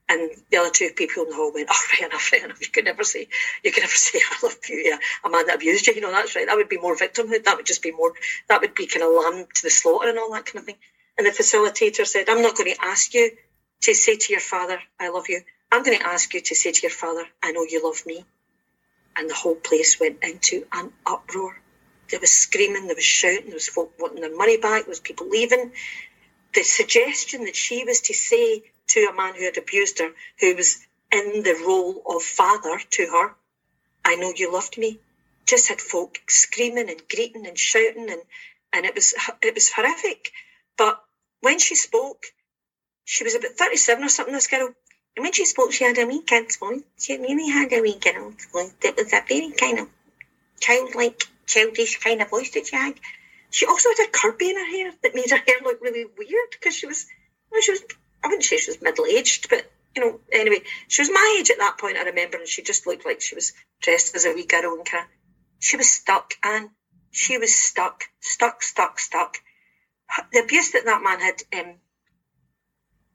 And 0.08 0.30
the 0.50 0.58
other 0.58 0.70
two 0.70 0.90
people 0.94 1.25
in 1.25 1.30
the 1.30 1.37
hall 1.37 1.52
went, 1.52 1.68
Oh, 1.70 1.75
fair 1.75 2.08
enough, 2.08 2.32
enough. 2.32 2.61
You 2.61 2.68
could 2.70 2.84
never 2.84 3.04
say, 3.04 3.28
you 3.62 3.73
could 3.73 3.82
never 3.82 3.92
say, 3.94 4.20
I 4.20 4.46
love 4.46 4.56
you, 4.68 4.76
yeah, 4.76 4.99
a 5.25 5.30
man 5.30 5.46
that 5.46 5.56
abused 5.56 5.87
you. 5.87 5.94
You 5.94 6.02
know, 6.02 6.12
that's 6.12 6.37
right. 6.37 6.46
That 6.46 6.56
would 6.56 6.68
be 6.68 6.78
more 6.78 6.96
victimhood. 6.96 7.44
That 7.44 7.56
would 7.56 7.66
just 7.66 7.82
be 7.82 7.92
more, 7.92 8.12
that 8.49 8.61
would 8.61 8.75
be 8.75 8.87
kind 8.87 9.02
of 9.04 9.12
lamb 9.12 9.46
to 9.54 9.62
the 9.62 9.70
slaughter 9.70 10.08
and 10.08 10.18
all 10.18 10.32
that 10.32 10.46
kind 10.46 10.58
of 10.58 10.64
thing. 10.66 10.76
And 11.16 11.26
the 11.26 11.30
facilitator 11.30 12.06
said, 12.06 12.28
I'm 12.28 12.42
not 12.42 12.56
going 12.56 12.75
to 12.75 12.84
ask 12.84 13.14
you 13.14 13.30
to 13.82 13.94
say 13.94 14.16
to 14.16 14.32
your 14.32 14.40
father, 14.40 14.78
I 15.00 15.11
love 15.11 15.28
you. 15.28 15.40
I'm 15.70 15.82
going 15.84 15.99
to 15.99 16.06
ask 16.06 16.32
you 16.34 16.40
to 16.40 16.54
say 16.54 16.73
to 16.73 16.82
your 16.82 16.90
father, 16.90 17.25
I 17.42 17.52
know 17.52 17.64
you 17.68 17.82
love 17.84 18.02
me. 18.06 18.25
And 19.16 19.30
the 19.30 19.35
whole 19.35 19.54
place 19.54 20.00
went 20.00 20.18
into 20.23 20.66
an 20.73 20.92
uproar. 21.06 21.61
There 22.11 22.21
was 22.21 22.33
screaming, 22.33 22.87
there 22.87 22.97
was 22.97 23.04
shouting, 23.04 23.47
there 23.47 23.54
was 23.54 23.68
folk 23.68 23.92
wanting 23.99 24.21
their 24.21 24.37
money 24.37 24.56
back, 24.56 24.83
there 24.83 24.90
was 24.90 25.00
people 25.00 25.28
leaving. 25.28 25.73
The 26.54 26.62
suggestion 26.62 27.44
that 27.44 27.56
she 27.56 27.85
was 27.85 28.02
to 28.02 28.14
say 28.14 28.62
to 28.88 29.09
a 29.11 29.14
man 29.14 29.35
who 29.35 29.44
had 29.44 29.59
abused 29.59 29.99
her, 30.00 30.11
who 30.40 30.54
was 30.54 30.85
in 31.11 31.42
the 31.42 31.62
role 31.66 32.02
of 32.06 32.23
father 32.23 32.80
to 32.90 33.06
her, 33.06 33.35
I 34.04 34.16
know 34.16 34.33
you 34.37 34.52
loved 34.52 34.76
me, 34.76 34.99
just 35.47 35.68
had 35.68 35.80
folk 35.80 36.18
screaming 36.28 36.90
and 36.90 37.02
greeting 37.09 37.47
and 37.47 37.59
shouting 37.59 38.11
and, 38.11 38.23
and 38.73 38.85
it 38.85 38.94
was 38.94 39.14
it 39.42 39.54
was 39.54 39.71
horrific. 39.71 40.30
But 40.76 41.02
when 41.40 41.59
she 41.59 41.75
spoke, 41.75 42.25
she 43.04 43.25
was 43.25 43.35
about 43.35 43.52
37 43.52 44.04
or 44.04 44.09
something, 44.09 44.35
this 44.35 44.47
girl. 44.47 44.75
And 45.16 45.23
when 45.23 45.33
she 45.33 45.44
spoke, 45.44 45.73
she 45.73 45.85
had 45.85 45.99
a 45.99 46.06
wee 46.06 46.23
kid's 46.23 46.56
voice. 46.56 46.83
She 46.99 47.16
really 47.16 47.49
had 47.49 47.73
a 47.73 47.80
wee 47.80 47.99
girl's 47.99 48.47
voice. 48.47 48.75
It 48.83 48.97
was 48.97 49.12
a 49.12 49.23
very 49.28 49.52
kind 49.52 49.78
of 49.78 49.88
childlike 50.61 51.23
childish 51.47 52.00
kind 52.00 52.21
of 52.23 52.30
voice 52.30 52.50
that 52.52 52.66
she 52.66 52.76
had. 52.76 52.94
She 53.50 53.66
also 53.66 53.90
had 53.90 54.09
a 54.09 54.11
Kirby 54.11 54.50
in 54.50 54.56
her 54.56 54.71
hair 54.71 54.92
that 55.02 55.14
made 55.14 55.30
her 55.30 55.37
hair 55.37 55.56
look 55.62 55.80
really 55.80 56.04
weird 56.04 56.50
because 56.50 56.75
she 56.75 56.87
was, 56.87 57.06
well, 57.52 57.61
she 57.61 57.71
was, 57.71 57.85
I 58.23 58.26
wouldn't 58.26 58.44
say 58.44 58.56
she 58.56 58.70
was 58.70 58.83
middle 58.83 59.07
aged, 59.07 59.48
but 59.48 59.70
you 59.94 60.03
know, 60.03 60.20
anyway, 60.33 60.62
she 60.88 61.03
was 61.03 61.11
my 61.11 61.37
age 61.38 61.50
at 61.50 61.59
that 61.59 61.79
point, 61.79 61.96
I 61.96 62.03
remember, 62.03 62.38
and 62.38 62.48
she 62.48 62.62
just 62.62 62.87
looked 62.87 63.07
like 63.07 63.20
she 63.20 63.37
was 63.37 63.53
dressed 63.81 64.16
as 64.16 64.24
a 64.24 64.33
wee 64.33 64.44
girl 64.44 64.74
and 64.74 64.85
kind 64.85 65.05
of, 65.05 65.11
she 65.61 65.77
was 65.77 65.90
stuck, 65.90 66.35
and 66.42 66.70
she 67.12 67.38
was 67.38 67.55
stuck, 67.55 68.05
stuck, 68.20 68.62
stuck, 68.62 68.98
stuck. 68.98 69.38
The 70.33 70.40
abuse 70.40 70.72
that 70.72 70.85
that 70.85 71.03
man 71.03 71.20
had, 71.20 71.42
um, 71.57 71.74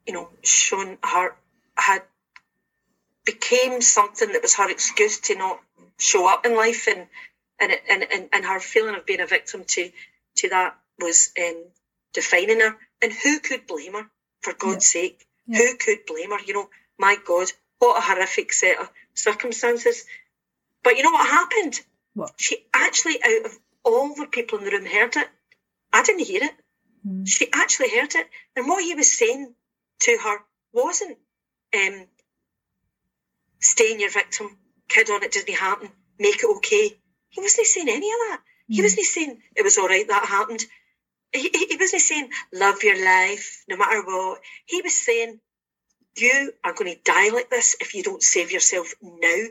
you 0.06 0.14
know, 0.14 0.30
shown 0.42 0.96
her 1.02 1.36
had 1.80 2.02
became 3.24 3.80
something 3.80 4.32
that 4.32 4.42
was 4.42 4.56
her 4.56 4.70
excuse 4.70 5.20
to 5.20 5.34
not 5.34 5.60
show 5.98 6.28
up 6.28 6.46
in 6.46 6.56
life 6.56 6.86
and 6.88 7.06
and, 7.60 7.72
and, 7.90 8.06
and, 8.10 8.28
and 8.32 8.44
her 8.44 8.58
feeling 8.58 8.94
of 8.94 9.06
being 9.06 9.20
a 9.20 9.26
victim 9.26 9.64
to, 9.66 9.90
to 10.36 10.48
that 10.48 10.76
was 10.98 11.30
um, 11.38 11.62
defining 12.14 12.60
her. 12.60 12.76
And 13.02 13.12
who 13.12 13.38
could 13.40 13.66
blame 13.66 13.92
her, 13.92 14.06
for 14.40 14.54
God's 14.54 14.94
yeah. 14.94 15.02
sake? 15.02 15.26
Yeah. 15.46 15.58
Who 15.58 15.76
could 15.76 16.06
blame 16.06 16.30
her? 16.30 16.38
You 16.44 16.54
know, 16.54 16.70
my 16.98 17.16
God, 17.24 17.48
what 17.78 17.98
a 17.98 18.00
horrific 18.00 18.52
set 18.52 18.78
of 18.78 18.90
circumstances. 19.14 20.04
But 20.82 20.96
you 20.96 21.02
know 21.02 21.10
what 21.10 21.28
happened? 21.28 21.80
What? 22.14 22.32
She 22.36 22.64
actually, 22.72 23.18
out 23.22 23.46
of 23.46 23.58
all 23.84 24.14
the 24.14 24.26
people 24.26 24.58
in 24.58 24.64
the 24.64 24.70
room, 24.70 24.86
heard 24.86 25.16
it. 25.16 25.28
I 25.92 26.02
didn't 26.02 26.26
hear 26.26 26.44
it. 26.44 26.54
Mm. 27.06 27.28
She 27.28 27.48
actually 27.52 27.90
heard 27.90 28.14
it. 28.14 28.26
And 28.56 28.68
what 28.68 28.82
he 28.82 28.94
was 28.94 29.16
saying 29.16 29.54
to 30.00 30.18
her 30.22 30.38
wasn't, 30.72 31.18
um, 31.74 32.06
stay 33.60 33.92
in 33.92 34.00
your 34.00 34.10
victim, 34.10 34.56
kid 34.88 35.10
on, 35.10 35.22
it 35.22 35.32
didn't 35.32 35.54
happen, 35.54 35.90
make 36.18 36.42
it 36.42 36.56
okay. 36.56 36.96
He 37.28 37.40
wasn't 37.40 37.66
saying 37.66 37.88
any 37.88 38.10
of 38.10 38.18
that. 38.28 38.40
Mm. 38.40 38.74
He 38.74 38.76
hmm. 38.78 38.82
wasn't 38.82 39.06
saying 39.06 39.38
it 39.56 39.62
was 39.62 39.78
all 39.78 39.88
right 39.88 40.06
that 40.08 40.26
happened. 40.26 40.64
He, 41.32 41.48
he, 41.48 41.66
he 41.66 41.76
wasn't 41.76 42.02
saying 42.02 42.30
love 42.52 42.82
your 42.82 43.02
life 43.04 43.64
no 43.68 43.76
matter 43.76 44.02
what. 44.04 44.40
He 44.66 44.82
was 44.82 45.00
saying 45.00 45.40
you 46.16 46.52
are 46.64 46.72
going 46.72 46.92
to 46.92 47.00
die 47.04 47.30
like 47.30 47.50
this 47.50 47.76
if 47.80 47.94
you 47.94 48.02
don't 48.02 48.22
save 48.22 48.50
yourself 48.50 48.94
now. 49.02 49.44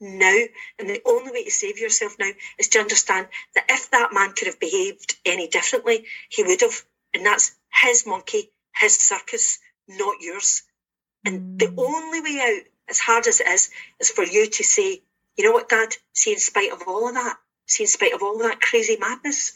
Now. 0.00 0.44
And 0.78 0.88
the 0.88 1.02
only 1.04 1.32
way 1.32 1.44
to 1.44 1.50
save 1.50 1.78
yourself 1.78 2.16
now 2.18 2.30
is 2.58 2.68
to 2.68 2.78
understand 2.78 3.28
that 3.54 3.66
if 3.68 3.90
that 3.90 4.12
man 4.12 4.32
could 4.32 4.46
have 4.46 4.60
behaved 4.60 5.16
any 5.24 5.48
differently, 5.48 6.06
he 6.30 6.44
would 6.44 6.60
have. 6.60 6.82
And 7.14 7.26
that's 7.26 7.54
his 7.82 8.06
monkey, 8.06 8.50
his 8.74 8.96
circus, 8.96 9.58
not 9.88 10.20
yours. 10.20 10.62
And 11.24 11.40
mm. 11.40 11.58
the 11.58 11.66
hmm. 11.66 11.78
only 11.78 12.20
way 12.20 12.40
out, 12.40 12.62
as 12.88 12.98
hard 12.98 13.26
as 13.26 13.40
it 13.40 13.48
is, 13.48 13.70
is 14.00 14.10
for 14.10 14.24
you 14.24 14.48
to 14.48 14.64
say, 14.64 15.02
you 15.36 15.44
know 15.44 15.52
what, 15.52 15.68
Dad? 15.68 15.94
See, 16.14 16.32
in 16.32 16.38
spite 16.38 16.72
of 16.72 16.82
all 16.86 17.08
of 17.08 17.14
that, 17.14 17.36
see, 17.66 17.84
in 17.84 17.88
spite 17.88 18.14
of 18.14 18.22
all 18.22 18.36
of 18.36 18.42
that 18.42 18.60
crazy 18.60 18.96
madness, 18.98 19.52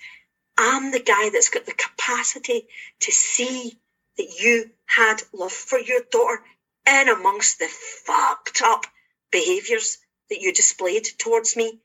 I'm 0.59 0.91
the 0.91 1.01
guy 1.01 1.31
that's 1.31 1.49
got 1.49 1.67
the 1.67 1.73
capacity 1.73 2.67
to 3.01 3.13
see 3.13 3.79
that 4.19 4.39
you 4.39 4.71
had 4.87 5.23
love 5.33 5.53
for 5.53 5.79
your 5.79 6.03
daughter 6.11 6.43
in 6.87 7.09
amongst 7.09 7.59
the 7.59 7.69
fucked 7.69 8.61
up 8.63 8.85
behaviours 9.31 9.99
that 10.29 10.41
you 10.41 10.53
displayed 10.53 11.07
towards 11.19 11.57
me. 11.57 11.81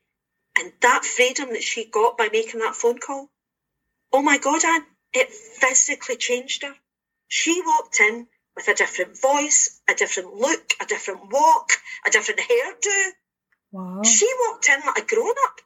And 0.58 0.72
that 0.80 1.04
freedom 1.04 1.50
that 1.50 1.62
she 1.62 1.84
got 1.84 2.18
by 2.18 2.28
making 2.32 2.60
that 2.60 2.74
phone 2.74 2.98
call, 2.98 3.30
oh 4.12 4.22
my 4.22 4.38
God, 4.38 4.64
Anne, 4.64 4.84
it 5.12 5.30
physically 5.30 6.16
changed 6.16 6.62
her. 6.62 6.74
She 7.28 7.62
walked 7.64 8.00
in 8.00 8.26
with 8.58 8.66
a 8.66 8.74
different 8.74 9.20
voice, 9.20 9.80
a 9.88 9.94
different 9.94 10.34
look, 10.34 10.74
a 10.82 10.84
different 10.84 11.32
walk, 11.32 11.70
a 12.04 12.10
different 12.10 12.40
hairdo. 12.40 13.10
Wow. 13.70 14.02
She 14.02 14.28
walked 14.46 14.68
in 14.68 14.80
like 14.84 14.98
a 14.98 15.06
grown 15.06 15.34
up. 15.46 15.60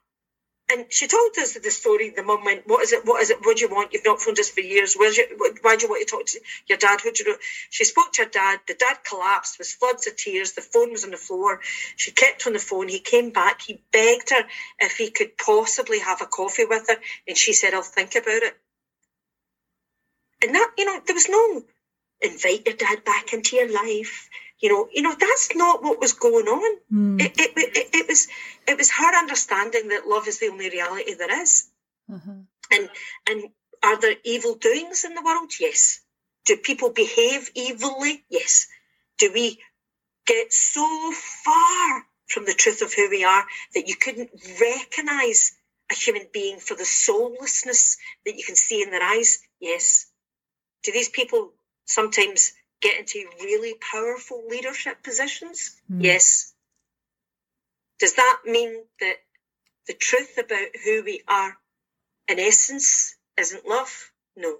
And 0.71 0.87
she 0.91 1.07
told 1.07 1.31
us 1.39 1.55
the 1.55 1.71
story. 1.71 2.11
The 2.11 2.23
mum 2.23 2.45
went, 2.45 2.67
"What 2.67 2.83
is 2.83 2.93
it? 2.93 3.05
What 3.05 3.23
is 3.23 3.31
it? 3.31 3.39
What 3.45 3.57
do 3.57 3.63
you 3.63 3.69
want? 3.69 3.93
You've 3.93 4.05
not 4.05 4.23
phoned 4.23 4.39
us 4.39 4.51
for 4.51 4.61
years. 4.61 4.95
Where's 4.95 5.17
your, 5.19 5.27
why 5.63 5.77
do 5.77 5.85
you 5.85 5.91
want 5.91 6.07
to 6.07 6.11
talk 6.17 6.27
to 6.27 6.41
your 6.69 6.79
dad? 6.79 7.01
What 7.03 7.15
do 7.15 7.25
you 7.25 7.31
know?" 7.31 7.39
She 7.71 7.85
spoke 7.85 8.13
to 8.13 8.25
her 8.25 8.29
dad. 8.29 8.61
The 8.67 8.75
dad 8.75 8.99
collapsed, 9.05 9.59
with 9.59 9.69
floods 9.69 10.07
of 10.07 10.17
tears. 10.17 10.53
The 10.53 10.63
phone 10.63 10.93
was 10.93 11.05
on 11.05 11.11
the 11.11 11.19
floor. 11.19 11.61
She 11.97 12.11
kept 12.13 12.47
on 12.47 12.55
the 12.55 12.59
phone. 12.59 12.89
He 12.89 13.01
came 13.01 13.31
back. 13.31 13.61
He 13.61 13.83
begged 13.93 14.31
her 14.31 14.45
if 14.79 14.97
he 14.97 15.11
could 15.11 15.37
possibly 15.37 15.99
have 15.99 16.23
a 16.23 16.27
coffee 16.27 16.65
with 16.65 16.89
her, 16.89 16.97
and 17.29 17.37
she 17.37 17.53
said, 17.53 17.75
"I'll 17.75 17.83
think 17.83 18.15
about 18.15 18.43
it." 18.43 18.57
And 20.43 20.55
that, 20.55 20.73
you 20.79 20.85
know, 20.87 21.01
there 21.05 21.15
was 21.15 21.29
no 21.29 21.65
invite 22.23 22.67
your 22.67 22.77
dad 22.77 23.05
back 23.05 23.33
into 23.33 23.57
your 23.57 23.73
life 23.73 24.29
you 24.63 24.69
know, 24.69 24.89
you 24.93 25.03
know 25.03 25.15
that's 25.19 25.55
not 25.57 25.83
what 25.83 26.01
was 26.01 26.13
going 26.13 26.47
on. 26.47 26.79
Mm. 26.93 27.21
It, 27.21 27.33
it, 27.37 27.51
it, 27.57 27.89
it, 27.93 28.09
was 28.09 28.29
it 28.69 28.79
was 28.79 28.93
her 28.93 29.19
understanding 29.19 29.89
that 29.89 30.07
love 30.07 30.29
is 30.29 30.39
the 30.39 30.47
only 30.47 30.71
reality 30.71 31.15
there 31.15 31.43
is. 31.43 31.69
Mm-hmm. 32.09 32.41
And 32.71 32.91
and 33.29 33.43
are 33.83 34.01
there 34.01 34.15
evil 34.25 34.55
doings 34.55 35.05
in 35.05 35.15
the 35.15 35.23
world? 35.23 35.51
Yes. 35.59 36.01
Do 36.47 36.57
people 36.57 36.91
behave 36.91 37.51
evilly? 37.57 38.25
Yes. 38.31 38.69
Do 39.19 39.33
we 39.35 39.59
get 40.27 40.53
so 40.53 41.13
far 41.45 42.05
from 42.29 42.47
the 42.47 42.55
truth 42.55 42.83
of 42.83 42.95
who 42.95 43.11
we 43.11 43.25
are 43.25 43.45
that 43.75 43.89
you 43.89 43.97
couldn't 43.97 44.31
recognize 44.61 45.53
a 45.91 45.95
human 45.95 46.29
being 46.33 46.59
for 46.59 46.77
the 46.77 46.85
soullessness 46.85 47.97
that 48.25 48.37
you 48.37 48.45
can 48.45 48.57
see 48.57 48.81
in 48.81 48.93
their 48.93 49.03
eyes? 49.03 49.41
Yes. 49.61 50.07
Do 50.85 50.93
these 50.93 51.09
people 51.09 51.53
sometimes 51.85 52.53
get 52.81 52.99
into 52.99 53.29
really 53.41 53.75
powerful 53.75 54.43
leadership 54.49 55.03
positions? 55.03 55.81
Mm. 55.91 56.05
Yes. 56.05 56.53
Does 57.99 58.15
that 58.15 58.41
mean 58.45 58.83
that 59.01 59.17
the 59.87 59.95
truth 59.95 60.39
about 60.39 60.69
who 60.85 61.03
we 61.05 61.23
are 61.29 61.57
in 62.29 62.39
essence 62.39 63.17
isn't 63.39 63.67
love? 63.67 64.13
No. 64.37 64.57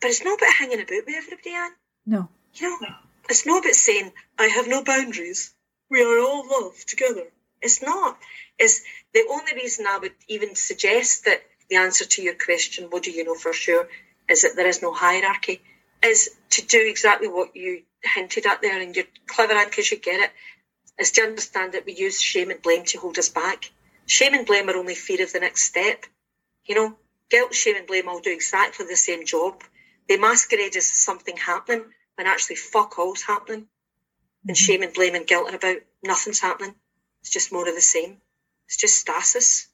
But 0.00 0.10
it's 0.10 0.24
not 0.24 0.38
about 0.38 0.54
hanging 0.54 0.80
about 0.80 1.06
with 1.06 1.14
everybody, 1.16 1.50
Anne. 1.54 1.72
No. 2.06 2.28
You 2.54 2.80
know, 2.80 2.88
it's 3.28 3.46
not 3.46 3.64
about 3.64 3.74
saying, 3.74 4.12
I 4.38 4.46
have 4.46 4.68
no 4.68 4.82
boundaries. 4.84 5.52
We 5.90 6.02
are 6.02 6.20
all 6.20 6.46
love 6.48 6.84
together. 6.86 7.24
It's 7.60 7.82
not. 7.82 8.18
It's 8.58 8.82
the 9.12 9.26
only 9.30 9.54
reason 9.54 9.86
I 9.86 9.98
would 9.98 10.14
even 10.28 10.54
suggest 10.54 11.24
that 11.24 11.42
the 11.68 11.76
answer 11.76 12.04
to 12.04 12.22
your 12.22 12.34
question, 12.34 12.86
what 12.90 13.02
do 13.02 13.10
you 13.10 13.24
know 13.24 13.34
for 13.34 13.52
sure, 13.52 13.88
is 14.28 14.42
that 14.42 14.56
there 14.56 14.66
is 14.66 14.82
no 14.82 14.92
hierarchy, 14.92 15.60
is 16.02 16.30
to 16.50 16.66
do 16.66 16.84
exactly 16.86 17.28
what 17.28 17.56
you 17.56 17.82
hinted 18.02 18.46
at 18.46 18.62
there, 18.62 18.80
and 18.80 18.94
you're 18.94 19.04
clever 19.26 19.54
at 19.54 19.70
because 19.70 19.90
you 19.90 19.98
get 19.98 20.20
it, 20.20 20.30
is 20.98 21.12
to 21.12 21.22
understand 21.22 21.72
that 21.72 21.86
we 21.86 21.94
use 21.94 22.20
shame 22.20 22.50
and 22.50 22.62
blame 22.62 22.84
to 22.84 22.98
hold 22.98 23.18
us 23.18 23.28
back. 23.28 23.70
Shame 24.06 24.34
and 24.34 24.46
blame 24.46 24.68
are 24.68 24.76
only 24.76 24.94
fear 24.94 25.22
of 25.22 25.32
the 25.32 25.40
next 25.40 25.64
step. 25.64 26.04
You 26.66 26.74
know, 26.74 26.96
guilt, 27.30 27.54
shame, 27.54 27.76
and 27.76 27.86
blame 27.86 28.08
all 28.08 28.20
do 28.20 28.32
exactly 28.32 28.86
the 28.86 28.96
same 28.96 29.24
job. 29.24 29.62
They 30.08 30.16
masquerade 30.16 30.76
as 30.76 30.90
something 30.90 31.36
happening 31.36 31.84
when 32.16 32.26
actually 32.26 32.56
fuck 32.56 32.98
all's 32.98 33.22
happening. 33.22 33.66
And 34.46 34.56
mm-hmm. 34.56 34.64
shame 34.64 34.82
and 34.82 34.94
blame 34.94 35.14
and 35.14 35.26
guilt 35.26 35.50
are 35.50 35.56
about 35.56 35.78
nothing's 36.02 36.40
happening. 36.40 36.74
It's 37.20 37.30
just 37.30 37.52
more 37.52 37.68
of 37.68 37.74
the 37.74 37.80
same. 37.80 38.18
It's 38.66 38.76
just 38.76 38.96
stasis. 38.98 39.68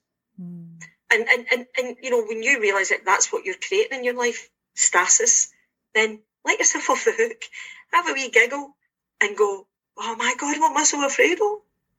And, 1.13 1.27
and, 1.29 1.47
and, 1.53 1.67
and, 1.79 1.97
you 2.03 2.11
know, 2.11 2.25
when 2.25 2.43
you 2.43 2.61
realise 2.61 2.91
that 2.91 3.05
that's 3.05 3.33
what 3.33 3.45
you're 3.45 3.55
creating 3.55 3.99
in 3.99 4.05
your 4.05 4.15
life, 4.15 4.49
stasis, 4.75 5.53
then 5.95 6.21
let 6.45 6.59
yourself 6.59 6.91
off 6.91 7.05
the 7.05 7.13
hook. 7.13 7.45
Have 7.93 8.09
a 8.09 8.13
wee 8.13 8.31
giggle 8.31 8.77
and 9.21 9.37
go, 9.37 9.67
oh 9.97 10.17
my 10.17 10.35
God, 10.39 10.59
what 10.59 10.71
am 10.71 10.77
I 10.77 10.85
so 10.85 11.05
afraid 11.07 11.41
of? 11.41 11.59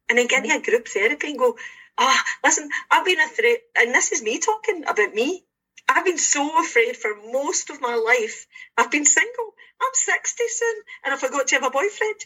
And 0.10 0.18
then 0.18 0.28
get 0.28 0.44
into 0.44 0.58
a 0.58 0.62
group 0.62 0.88
therapy 0.88 1.30
and 1.30 1.40
go, 1.40 1.56
ah, 1.98 2.24
oh, 2.24 2.48
listen, 2.48 2.70
I've 2.92 3.06
been 3.06 3.20
a 3.20 3.28
threat, 3.28 3.60
and 3.78 3.94
this 3.94 4.12
is 4.12 4.22
me 4.22 4.40
talking 4.40 4.84
about 4.88 5.14
me. 5.14 5.44
I've 5.88 6.06
been 6.06 6.18
so 6.18 6.60
afraid 6.60 6.98
for 6.98 7.16
most 7.32 7.70
of 7.70 7.82
my 7.82 7.96
life. 7.96 8.48
I've 8.78 8.92
been 8.92 9.06
single. 9.06 9.54
I'm 9.82 9.94
60 9.94 10.44
soon, 10.48 10.76
and 11.06 11.14
I 11.14 11.18
forgot 11.18 11.48
to 11.48 11.56
have 11.56 11.64
a 11.64 11.70
boyfriend. 11.70 12.26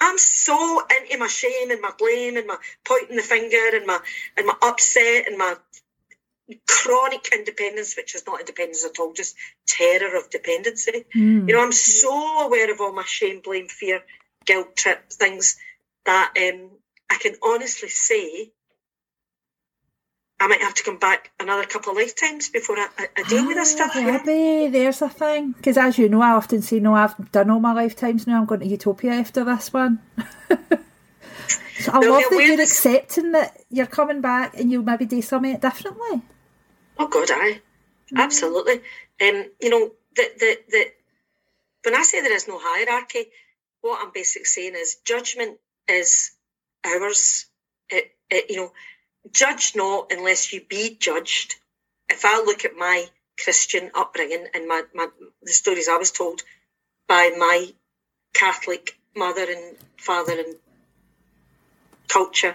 I'm 0.00 0.18
so 0.18 0.82
into 1.00 1.18
my 1.18 1.28
shame 1.28 1.70
and 1.70 1.80
my 1.80 1.92
blame 1.96 2.36
and 2.36 2.46
my 2.46 2.56
pointing 2.84 3.16
the 3.16 3.22
finger 3.22 3.76
and 3.76 3.86
my 3.86 4.00
and 4.36 4.46
my 4.46 4.54
upset 4.60 5.28
and 5.28 5.38
my 5.38 5.54
chronic 6.68 7.28
independence, 7.32 7.96
which 7.96 8.14
is 8.14 8.26
not 8.26 8.40
independence 8.40 8.84
at 8.84 8.98
all, 8.98 9.12
just 9.12 9.34
terror 9.66 10.16
of 10.16 10.30
dependency. 10.30 11.04
Mm. 11.14 11.48
You 11.48 11.54
know, 11.54 11.62
I'm 11.62 11.72
so 11.72 12.46
aware 12.46 12.72
of 12.72 12.80
all 12.80 12.92
my 12.92 13.04
shame, 13.04 13.40
blame, 13.42 13.68
fear, 13.68 14.02
guilt 14.44 14.76
trip 14.76 15.10
things 15.10 15.56
that 16.04 16.32
um, 16.36 16.70
I 17.10 17.18
can 17.18 17.34
honestly 17.42 17.88
say 17.88 18.52
I 20.42 20.48
might 20.48 20.60
have 20.60 20.74
to 20.74 20.82
come 20.82 20.98
back 20.98 21.30
another 21.38 21.64
couple 21.66 21.92
of 21.92 21.98
lifetimes 21.98 22.48
before 22.48 22.76
I, 22.76 22.88
I 23.16 23.22
deal 23.28 23.46
with 23.46 23.56
this 23.56 23.76
ah, 23.80 23.88
stuff. 23.88 23.94
Maybe 23.94 24.66
there's 24.72 25.00
a 25.00 25.08
thing 25.08 25.52
because, 25.52 25.76
as 25.78 25.98
you 25.98 26.08
know, 26.08 26.20
I 26.20 26.30
often 26.30 26.62
say, 26.62 26.80
"No, 26.80 26.94
I've 26.94 27.30
done 27.30 27.48
all 27.48 27.60
my 27.60 27.72
lifetimes 27.72 28.26
now. 28.26 28.40
I'm 28.40 28.46
going 28.46 28.60
to 28.60 28.66
Utopia 28.66 29.12
after 29.12 29.44
this 29.44 29.72
one." 29.72 30.00
so 31.78 31.92
I 31.92 32.00
no, 32.00 32.10
love 32.10 32.24
that 32.28 32.44
you're 32.44 32.60
accepting 32.60 33.30
that 33.32 33.62
you're 33.70 33.86
coming 33.86 34.20
back 34.20 34.58
and 34.58 34.68
you'll 34.68 34.82
maybe 34.82 35.06
do 35.06 35.22
something 35.22 35.56
differently. 35.58 36.22
Oh 37.02 37.08
God, 37.08 37.32
I 37.32 37.60
mm. 38.12 38.16
absolutely. 38.16 38.74
Um, 39.20 39.50
you 39.60 39.70
know 39.70 39.90
that 40.14 40.38
the 40.38 40.58
the 40.68 40.84
when 41.84 41.96
I 41.96 42.04
say 42.04 42.20
there 42.20 42.32
is 42.32 42.46
no 42.46 42.60
hierarchy, 42.62 43.24
what 43.80 44.00
I'm 44.00 44.12
basically 44.14 44.44
saying 44.44 44.74
is 44.76 44.98
judgment 45.04 45.58
is 45.88 46.30
ours. 46.86 47.46
It, 47.90 48.12
it, 48.30 48.50
you 48.50 48.56
know, 48.56 48.72
judge 49.32 49.72
not 49.74 50.12
unless 50.12 50.52
you 50.52 50.60
be 50.60 50.96
judged. 50.96 51.56
If 52.08 52.24
I 52.24 52.36
look 52.36 52.64
at 52.64 52.76
my 52.76 53.04
Christian 53.42 53.90
upbringing 53.96 54.46
and 54.54 54.68
my, 54.68 54.82
my 54.94 55.08
the 55.42 55.50
stories 55.50 55.88
I 55.88 55.96
was 55.96 56.12
told 56.12 56.42
by 57.08 57.32
my 57.36 57.66
Catholic 58.32 58.96
mother 59.16 59.46
and 59.50 59.76
father 59.96 60.38
and 60.38 60.54
culture, 62.06 62.54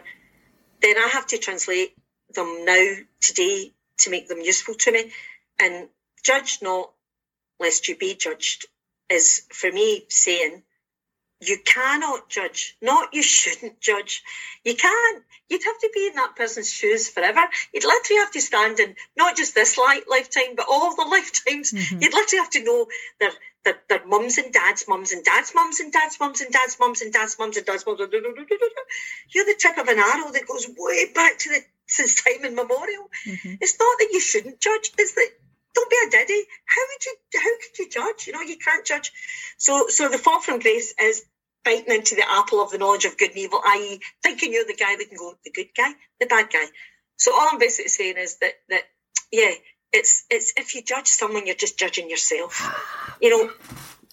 then 0.82 0.98
I 0.98 1.10
have 1.12 1.28
to 1.28 1.38
translate 1.38 1.98
them 2.34 2.64
now 2.64 2.94
today 3.20 3.74
to 4.00 4.10
make 4.10 4.28
them 4.28 4.42
useful 4.42 4.76
to 4.76 4.92
me. 4.92 5.12
And 5.60 5.90
judge 6.24 6.60
not 6.62 6.92
lest 7.60 7.88
you 7.88 7.96
be 7.96 8.16
judged 8.16 8.68
is 9.10 9.44
for 9.52 9.72
me 9.72 10.06
saying 10.10 10.64
you 11.40 11.58
cannot 11.64 12.30
judge. 12.30 12.76
Not 12.82 13.14
you 13.14 13.22
shouldn't 13.22 13.80
judge. 13.80 14.24
You 14.64 14.76
can't. 14.76 15.24
You'd 15.50 15.64
have 15.64 15.80
to 15.80 15.92
be 15.94 16.08
in 16.08 16.16
that 16.16 16.36
person's 16.36 16.72
shoes 16.72 17.10
forever. 17.10 17.42
You'd 17.74 17.84
literally 17.84 18.20
have 18.22 18.32
to 18.32 18.42
stand 18.42 18.80
in 18.80 18.96
not 19.16 19.38
just 19.38 19.54
this 19.54 19.78
light 19.78 20.10
lifetime, 20.10 20.56
but 20.56 20.66
all 20.70 20.96
the 20.96 21.04
lifetimes. 21.04 21.72
Mm-hmm. 21.72 22.02
You'd 22.02 22.14
literally 22.14 22.42
have 22.42 22.50
to 22.52 22.64
know 22.64 22.88
their, 23.20 23.32
their, 23.66 23.78
their 23.88 24.06
mums 24.08 24.40
and 24.40 24.52
dads, 24.52 24.86
mums 24.88 25.12
and 25.12 25.24
dads, 25.24 25.54
mums 25.54 25.80
and 25.80 25.94
dads, 25.94 26.18
mums 26.20 26.42
and 26.42 26.52
dads, 26.52 26.78
mums 26.80 27.02
and 27.02 27.14
dads, 27.14 27.38
mums 27.38 27.58
and 27.58 27.66
dads, 27.66 27.86
mums 27.86 28.02
and 28.02 28.12
dads. 28.12 28.26
You're 29.30 29.46
the 29.46 29.56
tip 29.60 29.78
of 29.78 29.88
an 29.88 30.00
arrow 30.00 30.32
that 30.32 30.48
goes 30.48 30.68
way 30.76 31.12
back 31.14 31.38
to 31.38 31.50
the 31.50 31.62
since 31.88 32.22
time 32.22 32.46
immemorial. 32.46 33.10
Mm-hmm. 33.26 33.56
It's 33.62 33.80
not 33.80 33.98
that 34.00 34.10
you 34.12 34.20
shouldn't 34.20 34.60
judge. 34.60 34.92
It's 34.98 35.14
that 35.14 35.30
don't 35.74 35.90
be 35.90 35.98
a 36.08 36.12
diddy. 36.12 36.44
How 36.66 36.82
would 36.82 37.06
you? 37.06 37.16
How 37.36 37.58
could 37.62 37.80
you 37.80 37.90
judge? 37.90 38.28
You 38.28 38.34
know, 38.34 38.42
you 38.42 38.58
can't 38.58 38.86
judge. 38.86 39.12
So, 39.58 39.88
so 39.88 40.10
the 40.10 40.18
fall 40.18 40.42
from 40.42 40.60
grace 40.60 40.94
is 41.02 41.24
biting 41.64 41.94
into 41.94 42.16
the 42.16 42.24
apple 42.28 42.62
of 42.62 42.72
the 42.72 42.78
knowledge 42.78 43.06
of 43.06 43.18
good 43.18 43.30
and 43.30 43.38
evil, 43.38 43.60
i.e., 43.66 44.00
thinking 44.24 44.54
you're 44.54 44.66
the 44.66 44.74
guy 44.74 44.96
that 44.96 45.08
can 45.08 45.18
go 45.18 45.34
the 45.44 45.52
good 45.52 45.68
guy, 45.76 45.92
the 46.20 46.26
bad 46.26 46.50
guy. 46.52 46.66
So 47.18 47.34
all 47.34 47.50
I'm 47.52 47.60
basically 47.60 47.90
saying 47.90 48.18
is 48.18 48.38
that 48.40 48.54
that 48.70 48.84
yeah, 49.32 49.52
it's 49.92 50.26
it's 50.30 50.54
if 50.58 50.76
you 50.76 50.82
judge 50.82 51.08
someone, 51.08 51.46
you're 51.46 51.56
just 51.56 51.78
judging 51.78 52.10
yourself. 52.10 52.62
You 53.20 53.32
know. 53.32 53.52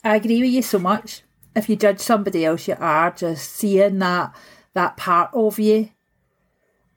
I 0.02 0.16
agree 0.16 0.40
with 0.40 0.50
you 0.50 0.62
so 0.62 0.78
much. 0.78 1.20
If 1.54 1.68
you 1.68 1.76
judge 1.76 2.00
somebody 2.00 2.46
else, 2.46 2.66
you 2.66 2.74
are 2.80 3.10
just 3.10 3.52
seeing 3.52 3.98
that 3.98 4.34
that 4.72 4.96
part 4.96 5.28
of 5.34 5.58
you 5.58 5.90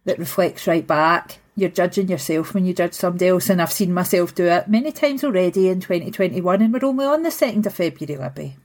that 0.08 0.18
reflects 0.18 0.66
right 0.66 0.88
back 0.88 1.38
you're 1.58 1.70
judging 1.72 2.08
yourself 2.08 2.54
when 2.54 2.66
you 2.66 2.74
judge 2.74 2.94
somebody 2.94 3.28
else, 3.28 3.50
and 3.50 3.60
I've 3.60 3.74
seen 3.74 3.92
myself 3.92 4.36
do 4.36 4.46
it 4.46 4.68
many 4.68 4.92
times 4.92 5.24
already 5.24 5.70
in 5.70 5.82
2021, 5.82 6.62
and 6.62 6.72
we're 6.72 6.86
only 6.86 7.06
on 7.06 7.24
the 7.24 7.30
2nd 7.30 7.66
of 7.66 7.74
February, 7.74 8.16
Libby. 8.16 8.56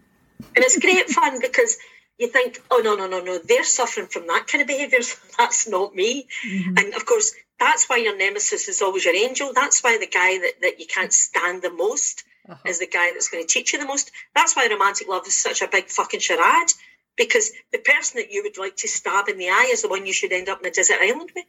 And 0.55 0.63
it's 0.63 0.79
great 0.79 1.09
fun 1.09 1.41
because 1.41 1.79
you 2.19 2.29
think, 2.29 2.63
oh, 2.71 2.83
no, 2.85 2.95
no, 2.95 3.07
no, 3.07 3.21
no, 3.21 3.39
they're 3.39 3.65
suffering 3.65 4.09
from 4.09 4.27
that 4.27 4.47
kind 4.47 4.61
of 4.61 4.69
behaviour, 4.69 4.99
that's 5.39 5.67
not 5.67 5.95
me. 5.95 6.29
Mm-hmm. 6.47 6.77
And 6.77 6.95
of 6.95 7.07
course, 7.07 7.33
that's 7.59 7.89
why 7.89 7.97
your 7.97 8.17
nemesis 8.17 8.69
is 8.69 8.83
always 8.83 9.07
your 9.07 9.15
angel. 9.15 9.53
That's 9.55 9.83
why 9.83 9.97
the 9.97 10.07
guy 10.07 10.39
that, 10.39 10.53
that 10.61 10.79
you 10.79 10.87
can't 10.87 11.15
stand 11.15 11.63
the 11.63 11.73
most 11.73 12.25
uh-huh. 12.47 12.61
is 12.67 12.79
the 12.79 12.87
guy 12.87 13.13
that's 13.15 13.31
going 13.31 13.43
to 13.43 13.49
teach 13.49 13.73
you 13.73 13.79
the 13.79 13.87
most. 13.87 14.11
That's 14.35 14.55
why 14.55 14.69
romantic 14.71 15.09
love 15.09 15.27
is 15.27 15.35
such 15.35 15.63
a 15.63 15.69
big 15.69 15.89
fucking 15.89 16.21
charade 16.21 16.73
because 17.17 17.51
the 17.73 17.79
person 17.79 18.19
that 18.19 18.33
you 18.33 18.43
would 18.43 18.59
like 18.59 18.77
to 18.77 18.89
stab 18.89 19.29
in 19.29 19.39
the 19.39 19.49
eye 19.49 19.71
is 19.71 19.83
the 19.83 19.89
one 19.89 20.07
you 20.07 20.13
should 20.13 20.33
end 20.33 20.49
up 20.49 20.61
in 20.61 20.67
a 20.67 20.71
desert 20.71 20.99
island 21.01 21.31
with. 21.35 21.45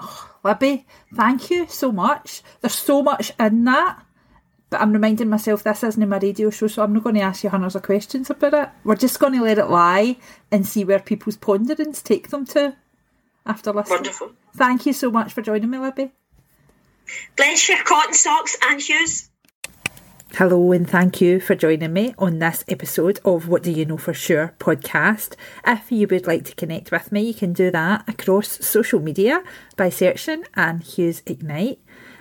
Oh, 0.00 0.30
Libby, 0.44 0.86
thank 1.14 1.50
you 1.50 1.66
so 1.68 1.90
much. 1.90 2.42
There's 2.60 2.74
so 2.74 3.02
much 3.02 3.32
in 3.38 3.64
that. 3.64 4.04
But 4.70 4.82
I'm 4.82 4.92
reminding 4.92 5.30
myself 5.30 5.62
this 5.62 5.82
isn't 5.82 6.08
my 6.08 6.18
radio 6.18 6.50
show, 6.50 6.66
so 6.66 6.82
I'm 6.82 6.92
not 6.92 7.02
going 7.02 7.14
to 7.14 7.22
ask 7.22 7.42
you 7.42 7.48
hundreds 7.48 7.74
of 7.74 7.82
questions 7.82 8.28
about 8.28 8.54
it. 8.54 8.68
We're 8.84 8.96
just 8.96 9.18
going 9.18 9.32
to 9.32 9.42
let 9.42 9.58
it 9.58 9.70
lie 9.70 10.18
and 10.50 10.66
see 10.66 10.84
where 10.84 11.00
people's 11.00 11.38
ponderings 11.38 12.02
take 12.02 12.28
them 12.28 12.44
to 12.46 12.76
after 13.46 13.72
listening. 13.72 13.96
Wonderful. 13.96 14.32
Thank 14.56 14.84
you 14.84 14.92
so 14.92 15.10
much 15.10 15.32
for 15.32 15.40
joining 15.40 15.70
me, 15.70 15.78
Libby. 15.78 16.12
Bless 17.36 17.68
your 17.68 17.82
cotton 17.82 18.12
socks 18.12 18.58
and 18.62 18.80
shoes. 18.80 19.30
Hello, 20.34 20.72
and 20.72 20.88
thank 20.88 21.20
you 21.20 21.40
for 21.40 21.54
joining 21.56 21.92
me 21.92 22.14
on 22.18 22.38
this 22.38 22.62
episode 22.68 23.18
of 23.24 23.48
What 23.48 23.62
Do 23.62 23.72
You 23.72 23.86
Know 23.86 23.96
For 23.96 24.12
Sure 24.14 24.54
podcast. 24.60 25.34
If 25.66 25.90
you 25.90 26.06
would 26.06 26.26
like 26.26 26.44
to 26.44 26.54
connect 26.54 26.92
with 26.92 27.10
me, 27.10 27.22
you 27.22 27.34
can 27.34 27.52
do 27.52 27.70
that 27.70 28.06
across 28.06 28.64
social 28.64 29.00
media 29.00 29.42
by 29.76 29.88
searching 29.88 30.44
Anne 30.54 30.80
Hughes 30.80 31.22
Ignite. 31.26 31.80